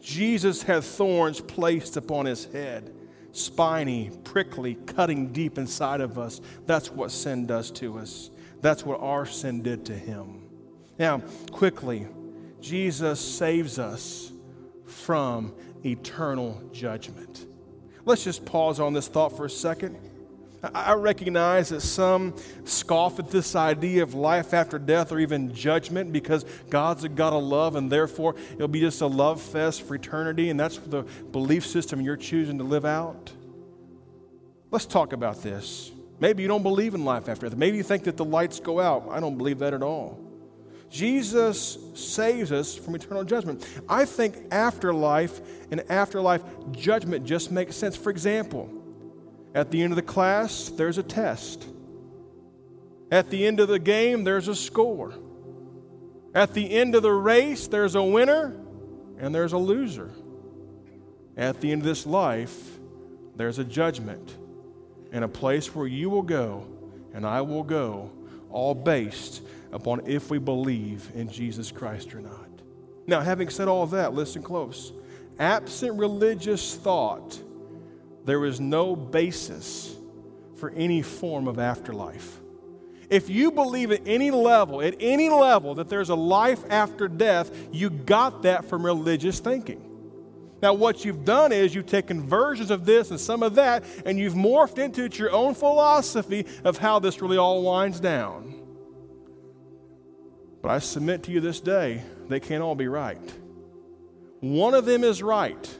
Jesus 0.00 0.62
had 0.62 0.82
thorns 0.82 1.40
placed 1.40 1.96
upon 1.96 2.26
his 2.26 2.46
head 2.46 2.92
spiny, 3.32 4.10
prickly, 4.24 4.74
cutting 4.74 5.32
deep 5.32 5.58
inside 5.58 6.00
of 6.00 6.18
us. 6.18 6.40
That's 6.66 6.90
what 6.90 7.10
sin 7.10 7.46
does 7.46 7.70
to 7.72 7.98
us. 7.98 8.30
That's 8.60 8.84
what 8.84 9.00
our 9.00 9.26
sin 9.26 9.62
did 9.62 9.86
to 9.86 9.94
him. 9.94 10.48
Now, 10.98 11.22
quickly, 11.52 12.06
Jesus 12.60 13.20
saves 13.20 13.78
us 13.78 14.32
from 14.86 15.54
eternal 15.84 16.60
judgment. 16.72 17.46
Let's 18.04 18.24
just 18.24 18.44
pause 18.44 18.80
on 18.80 18.94
this 18.94 19.06
thought 19.06 19.36
for 19.36 19.44
a 19.44 19.50
second. 19.50 19.96
I 20.62 20.94
recognize 20.94 21.68
that 21.68 21.82
some 21.82 22.34
scoff 22.64 23.20
at 23.20 23.30
this 23.30 23.54
idea 23.54 24.02
of 24.02 24.14
life 24.14 24.52
after 24.52 24.78
death 24.78 25.12
or 25.12 25.20
even 25.20 25.54
judgment 25.54 26.12
because 26.12 26.44
God's 26.68 27.04
a 27.04 27.08
God 27.08 27.32
of 27.32 27.44
love 27.44 27.76
and 27.76 27.92
therefore 27.92 28.34
it'll 28.54 28.66
be 28.66 28.80
just 28.80 29.00
a 29.00 29.06
love 29.06 29.40
fest 29.40 29.82
for 29.82 29.94
eternity 29.94 30.50
and 30.50 30.58
that's 30.58 30.78
the 30.78 31.02
belief 31.30 31.64
system 31.64 32.00
you're 32.00 32.16
choosing 32.16 32.58
to 32.58 32.64
live 32.64 32.84
out. 32.84 33.32
Let's 34.72 34.86
talk 34.86 35.12
about 35.12 35.42
this. 35.42 35.92
Maybe 36.18 36.42
you 36.42 36.48
don't 36.48 36.64
believe 36.64 36.94
in 36.94 37.04
life 37.04 37.28
after 37.28 37.48
death. 37.48 37.56
Maybe 37.56 37.76
you 37.76 37.84
think 37.84 38.04
that 38.04 38.16
the 38.16 38.24
lights 38.24 38.58
go 38.58 38.80
out. 38.80 39.08
I 39.10 39.20
don't 39.20 39.38
believe 39.38 39.60
that 39.60 39.74
at 39.74 39.82
all. 39.82 40.18
Jesus 40.90 41.78
saves 41.94 42.50
us 42.50 42.74
from 42.74 42.96
eternal 42.96 43.22
judgment. 43.22 43.66
I 43.88 44.04
think 44.04 44.36
afterlife 44.50 45.40
and 45.70 45.84
afterlife 45.90 46.42
judgment 46.72 47.24
just 47.24 47.52
makes 47.52 47.76
sense. 47.76 47.94
For 47.94 48.10
example, 48.10 48.70
at 49.54 49.70
the 49.70 49.82
end 49.82 49.92
of 49.92 49.96
the 49.96 50.02
class, 50.02 50.68
there's 50.68 50.98
a 50.98 51.02
test. 51.02 51.66
At 53.10 53.30
the 53.30 53.46
end 53.46 53.60
of 53.60 53.68
the 53.68 53.78
game, 53.78 54.24
there's 54.24 54.48
a 54.48 54.54
score. 54.54 55.14
At 56.34 56.54
the 56.54 56.70
end 56.70 56.94
of 56.94 57.02
the 57.02 57.12
race, 57.12 57.66
there's 57.66 57.94
a 57.94 58.02
winner 58.02 58.54
and 59.18 59.34
there's 59.34 59.52
a 59.52 59.58
loser. 59.58 60.10
At 61.36 61.60
the 61.60 61.72
end 61.72 61.82
of 61.82 61.86
this 61.86 62.06
life, 62.06 62.78
there's 63.36 63.58
a 63.58 63.64
judgment 63.64 64.36
and 65.12 65.24
a 65.24 65.28
place 65.28 65.74
where 65.74 65.86
you 65.86 66.10
will 66.10 66.22
go 66.22 66.66
and 67.14 67.26
I 67.26 67.40
will 67.40 67.62
go, 67.62 68.10
all 68.50 68.74
based 68.74 69.42
upon 69.72 70.06
if 70.06 70.30
we 70.30 70.38
believe 70.38 71.10
in 71.14 71.28
Jesus 71.30 71.72
Christ 71.72 72.14
or 72.14 72.20
not. 72.20 72.48
Now, 73.06 73.20
having 73.20 73.48
said 73.48 73.68
all 73.68 73.86
that, 73.86 74.12
listen 74.12 74.42
close. 74.42 74.92
Absent 75.38 75.98
religious 75.98 76.76
thought, 76.76 77.40
there 78.24 78.44
is 78.44 78.60
no 78.60 78.94
basis 78.94 79.94
for 80.56 80.70
any 80.70 81.02
form 81.02 81.48
of 81.48 81.58
afterlife. 81.58 82.40
If 83.10 83.30
you 83.30 83.50
believe 83.50 83.90
at 83.90 84.02
any 84.06 84.30
level, 84.30 84.82
at 84.82 84.96
any 85.00 85.30
level, 85.30 85.76
that 85.76 85.88
there's 85.88 86.10
a 86.10 86.14
life 86.14 86.62
after 86.68 87.08
death, 87.08 87.50
you 87.72 87.88
got 87.88 88.42
that 88.42 88.66
from 88.66 88.84
religious 88.84 89.40
thinking. 89.40 89.84
Now, 90.60 90.74
what 90.74 91.04
you've 91.04 91.24
done 91.24 91.52
is 91.52 91.74
you've 91.74 91.86
taken 91.86 92.20
versions 92.20 92.70
of 92.70 92.84
this 92.84 93.10
and 93.10 93.18
some 93.18 93.42
of 93.42 93.54
that, 93.54 93.84
and 94.04 94.18
you've 94.18 94.34
morphed 94.34 94.78
into 94.78 95.04
it 95.04 95.18
your 95.18 95.30
own 95.30 95.54
philosophy 95.54 96.46
of 96.64 96.78
how 96.78 96.98
this 96.98 97.22
really 97.22 97.38
all 97.38 97.62
winds 97.62 98.00
down. 98.00 98.54
But 100.60 100.72
I 100.72 100.80
submit 100.80 101.22
to 101.24 101.30
you 101.30 101.40
this 101.40 101.60
day, 101.60 102.02
they 102.28 102.40
can't 102.40 102.62
all 102.62 102.74
be 102.74 102.88
right. 102.88 103.20
One 104.40 104.74
of 104.74 104.84
them 104.84 105.04
is 105.04 105.22
right, 105.22 105.78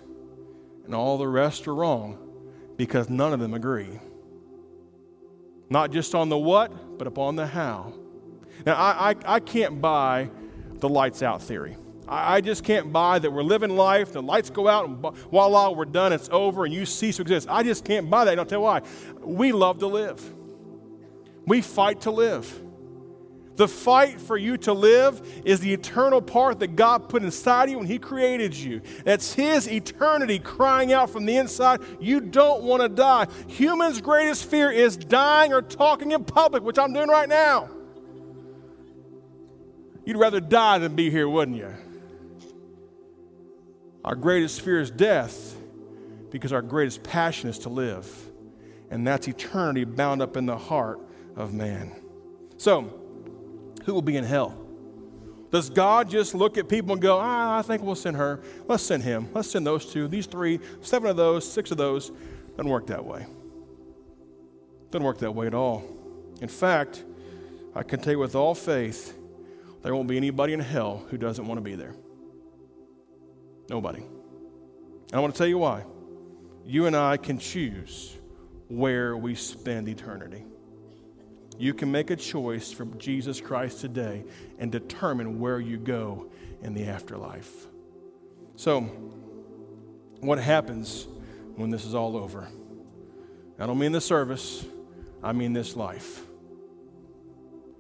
and 0.87 0.95
all 0.95 1.19
the 1.19 1.29
rest 1.29 1.67
are 1.69 1.75
wrong 1.75 2.28
because 2.79 3.11
none 3.11 3.35
of 3.35 3.41
them 3.41 3.53
agree. 3.53 4.01
Not 5.69 5.91
just 5.91 6.15
on 6.15 6.31
the 6.31 6.39
what, 6.39 6.97
but 6.97 7.07
upon 7.07 7.37
the 7.37 7.47
how. 7.47 7.93
Now, 8.65 8.77
I, 8.77 9.11
I, 9.11 9.35
I 9.35 9.41
can't 9.41 9.83
buy 9.83 10.31
the 10.79 10.89
lights 10.89 11.23
out 11.23 11.43
theory. 11.43 11.77
I, 12.07 12.37
I, 12.37 12.41
just 12.41 12.65
can't 12.65 12.91
buy 12.91 13.19
that 13.19 13.31
we're 13.31 13.43
living 13.43 13.77
life, 13.77 14.13
the 14.13 14.23
lights 14.23 14.49
go 14.49 14.69
out, 14.69 14.89
and 14.89 14.97
voila, 15.31 15.73
we're 15.73 15.85
done, 15.85 16.13
it's 16.13 16.29
over, 16.33 16.65
and 16.65 16.73
you 16.73 16.87
cease 16.87 17.17
to 17.17 17.23
exist. 17.23 17.49
I 17.51 17.63
just 17.63 17.85
can't 17.85 18.09
buy 18.09 18.25
that, 18.25 18.31
and 18.31 18.41
I'll 18.41 18.47
tell 18.47 18.61
you 18.61 18.65
why. 18.65 18.83
We 19.21 19.53
love 19.53 19.81
to 19.81 19.87
live, 19.87 20.23
we 21.45 21.61
fight 21.61 22.03
to 22.03 22.11
live. 22.11 22.63
The 23.59 23.67
fight 23.67 24.21
for 24.21 24.37
you 24.37 24.57
to 24.59 24.73
live 24.73 25.21
is 25.45 25.59
the 25.59 25.73
eternal 25.73 26.23
part 26.23 26.61
that 26.61 26.77
God 26.77 27.09
put 27.09 27.25
inside 27.25 27.69
you 27.69 27.79
when 27.79 27.89
He 27.89 27.99
created 27.99 28.55
you. 28.55 28.83
That's 29.05 29.33
His 29.33 29.67
eternity 29.67 30.39
crying 30.39 30.93
out 30.93 31.11
from 31.11 31.27
the 31.27 31.37
inside. 31.37 31.81
You 31.99 32.21
don't 32.21 32.63
want 32.63 32.83
to 32.83 32.89
die. 32.89 33.27
Humans' 33.49 34.01
greatest 34.01 34.45
fear 34.45 34.71
is 34.71 34.97
dying 34.97 35.53
or 35.53 35.61
talking 35.61 36.13
in 36.13 36.23
public, 36.23 36.63
which 36.63 36.79
I'm 36.79 36.93
doing 36.93 37.09
right 37.09 37.29
now. 37.29 37.69
You'd 40.05 40.19
rather 40.19 40.39
die 40.39 40.79
than 40.79 40.95
be 40.95 41.11
here, 41.11 41.29
wouldn't 41.29 41.57
you? 41.57 41.75
Our 44.05 44.15
greatest 44.15 44.61
fear 44.61 44.81
is 44.81 44.93
death 44.93 45.57
because 46.31 46.53
our 46.53 46.63
greatest 46.63 47.03
passion 47.03 47.51
is 47.51 47.59
to 47.61 47.71
live. 47.71 48.09
And 48.89 49.05
that's 49.05 49.27
eternity 49.27 49.83
bound 49.83 50.23
up 50.23 50.37
in 50.37 50.47
the 50.47 50.57
heart 50.57 51.01
of 51.35 51.53
man. 51.53 51.97
So, 52.57 52.95
who 53.89 53.95
will 53.95 54.03
be 54.03 54.19
in 54.19 54.25
hell? 54.25 54.55
Does 55.51 55.71
God 55.71 56.11
just 56.11 56.35
look 56.35 56.59
at 56.59 56.69
people 56.69 56.93
and 56.93 57.01
go, 57.01 57.19
ah, 57.19 57.59
I 57.59 57.63
think 57.63 57.83
we'll 57.83 57.95
send 57.95 58.19
her. 58.19 58.39
Let's 58.67 58.83
send 58.83 59.03
him. 59.03 59.31
Let's 59.33 59.51
send 59.51 59.67
those 59.67 59.91
two, 59.91 60.09
these 60.09 60.27
three, 60.27 60.61
seven 60.83 61.09
of 61.09 61.17
those, 61.17 61.51
six 61.51 61.71
of 61.71 61.79
those. 61.79 62.13
Doesn't 62.51 62.69
work 62.69 62.89
that 62.89 63.03
way. 63.03 63.27
Doesn't 64.91 65.07
work 65.07 65.19
that 65.21 65.35
way 65.35 65.47
at 65.47 65.55
all. 65.55 65.85
In 66.43 66.49
fact, 66.49 67.03
I 67.75 67.83
can 67.83 67.99
tell 68.01 68.13
you 68.13 68.19
with 68.19 68.35
all 68.35 68.55
faith, 68.55 69.17
there 69.83 69.95
won't 69.95 70.07
be 70.07 70.19
anybody 70.19 70.53
in 70.53 70.61
hell 70.61 71.07
who 71.09 71.17
doesn't 71.17 71.47
want 71.47 71.57
to 71.57 71.63
be 71.63 71.75
there. 71.75 71.95
Nobody. 73.71 74.01
And 74.01 75.15
I 75.15 75.21
want 75.21 75.33
to 75.35 75.39
tell 75.39 75.47
you 75.47 75.57
why. 75.57 75.85
You 76.67 76.85
and 76.85 76.95
I 76.95 77.17
can 77.17 77.39
choose 77.39 78.15
where 78.69 79.17
we 79.17 79.35
spend 79.35 79.89
eternity. 79.89 80.45
You 81.59 81.75
can 81.75 81.91
make 81.91 82.11
a 82.11 82.17
choice 82.17 82.71
for 82.71 82.85
Jesus 82.85 83.41
Christ 83.41 83.81
today 83.81 84.25
and 84.61 84.71
determine 84.71 85.41
where 85.41 85.59
you 85.59 85.77
go 85.77 86.31
in 86.63 86.73
the 86.73 86.85
afterlife. 86.85 87.67
So, 88.55 88.83
what 90.21 90.39
happens 90.39 91.09
when 91.57 91.71
this 91.71 91.85
is 91.85 91.97
all 91.97 92.17
over? 92.17 92.49
I 93.59 93.67
don't 93.67 93.79
mean 93.79 93.91
the 93.91 94.01
service, 94.01 94.65
I 95.21 95.33
mean 95.33 95.53
this 95.53 95.75
life. 95.75 96.23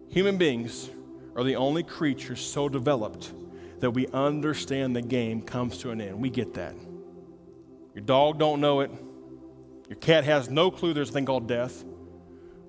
Human 0.08 0.38
beings 0.38 0.90
are 1.36 1.44
the 1.44 1.54
only 1.54 1.84
creatures 1.84 2.44
so 2.44 2.68
developed 2.68 3.32
that 3.78 3.92
we 3.92 4.08
understand 4.08 4.96
the 4.96 5.02
game 5.02 5.40
comes 5.40 5.78
to 5.78 5.90
an 5.90 6.00
end. 6.00 6.20
We 6.20 6.30
get 6.30 6.54
that. 6.54 6.74
Your 7.94 8.04
dog 8.04 8.40
don't 8.40 8.60
know 8.60 8.80
it. 8.80 8.90
Your 9.88 9.98
cat 9.98 10.24
has 10.24 10.50
no 10.50 10.72
clue 10.72 10.94
there's 10.94 11.10
a 11.10 11.12
thing 11.12 11.26
called 11.26 11.46
death. 11.46 11.84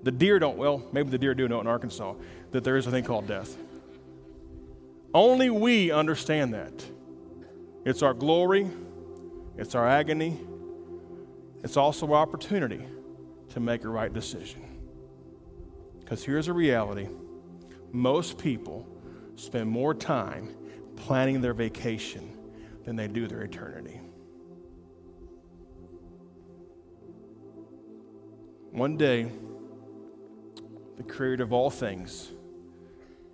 The 0.02 0.10
deer 0.10 0.38
don't, 0.38 0.56
well, 0.56 0.82
maybe 0.92 1.10
the 1.10 1.18
deer 1.18 1.34
do 1.34 1.46
know 1.48 1.60
in 1.60 1.66
Arkansas 1.66 2.14
that 2.52 2.64
there 2.64 2.76
is 2.76 2.86
a 2.86 2.90
thing 2.90 3.04
called 3.04 3.26
death. 3.26 3.56
Only 5.12 5.50
we 5.50 5.90
understand 5.90 6.54
that. 6.54 6.72
It's 7.84 8.02
our 8.02 8.14
glory, 8.14 8.70
it's 9.56 9.74
our 9.74 9.86
agony, 9.86 10.38
it's 11.62 11.76
also 11.76 12.06
our 12.12 12.22
opportunity 12.22 12.84
to 13.50 13.60
make 13.60 13.84
a 13.84 13.88
right 13.88 14.12
decision. 14.12 14.62
Because 15.98 16.24
here's 16.24 16.48
a 16.48 16.52
reality 16.52 17.08
most 17.92 18.38
people 18.38 18.86
spend 19.36 19.68
more 19.68 19.94
time 19.94 20.54
planning 20.96 21.40
their 21.40 21.54
vacation 21.54 22.36
than 22.84 22.96
they 22.96 23.08
do 23.08 23.26
their 23.26 23.42
eternity. 23.42 24.00
One 28.70 28.96
day, 28.96 29.30
the 31.00 31.10
creator 31.10 31.42
of 31.42 31.50
all 31.50 31.70
things 31.70 32.28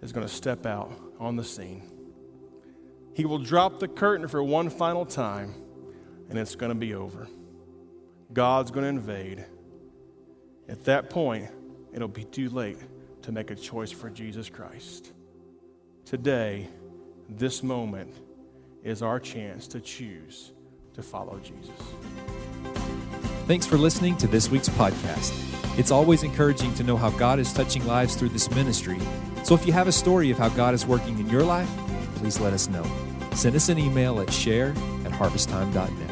is 0.00 0.12
going 0.12 0.24
to 0.24 0.32
step 0.32 0.66
out 0.66 0.92
on 1.18 1.34
the 1.34 1.42
scene. 1.42 1.82
He 3.12 3.24
will 3.24 3.40
drop 3.40 3.80
the 3.80 3.88
curtain 3.88 4.28
for 4.28 4.40
one 4.40 4.70
final 4.70 5.04
time, 5.04 5.52
and 6.30 6.38
it's 6.38 6.54
going 6.54 6.70
to 6.70 6.78
be 6.78 6.94
over. 6.94 7.26
God's 8.32 8.70
going 8.70 8.84
to 8.84 8.88
invade. 8.88 9.44
At 10.68 10.84
that 10.84 11.10
point, 11.10 11.48
it'll 11.92 12.06
be 12.06 12.22
too 12.22 12.50
late 12.50 12.78
to 13.22 13.32
make 13.32 13.50
a 13.50 13.56
choice 13.56 13.90
for 13.90 14.10
Jesus 14.10 14.48
Christ. 14.48 15.12
Today, 16.04 16.68
this 17.28 17.64
moment 17.64 18.14
is 18.84 19.02
our 19.02 19.18
chance 19.18 19.66
to 19.66 19.80
choose 19.80 20.52
to 20.94 21.02
follow 21.02 21.40
Jesus. 21.40 21.74
Thanks 23.48 23.66
for 23.66 23.76
listening 23.76 24.16
to 24.18 24.28
this 24.28 24.48
week's 24.50 24.68
podcast. 24.68 25.55
It's 25.78 25.90
always 25.90 26.22
encouraging 26.22 26.72
to 26.74 26.82
know 26.82 26.96
how 26.96 27.10
God 27.10 27.38
is 27.38 27.52
touching 27.52 27.86
lives 27.86 28.16
through 28.16 28.30
this 28.30 28.50
ministry. 28.50 28.98
So 29.44 29.54
if 29.54 29.66
you 29.66 29.72
have 29.72 29.88
a 29.88 29.92
story 29.92 30.30
of 30.30 30.38
how 30.38 30.48
God 30.48 30.74
is 30.74 30.86
working 30.86 31.18
in 31.18 31.28
your 31.28 31.42
life, 31.42 31.68
please 32.16 32.40
let 32.40 32.52
us 32.52 32.68
know. 32.68 32.84
Send 33.34 33.54
us 33.54 33.68
an 33.68 33.78
email 33.78 34.20
at 34.20 34.32
share 34.32 34.70
at 35.04 35.12
harvesttime.net. 35.12 36.05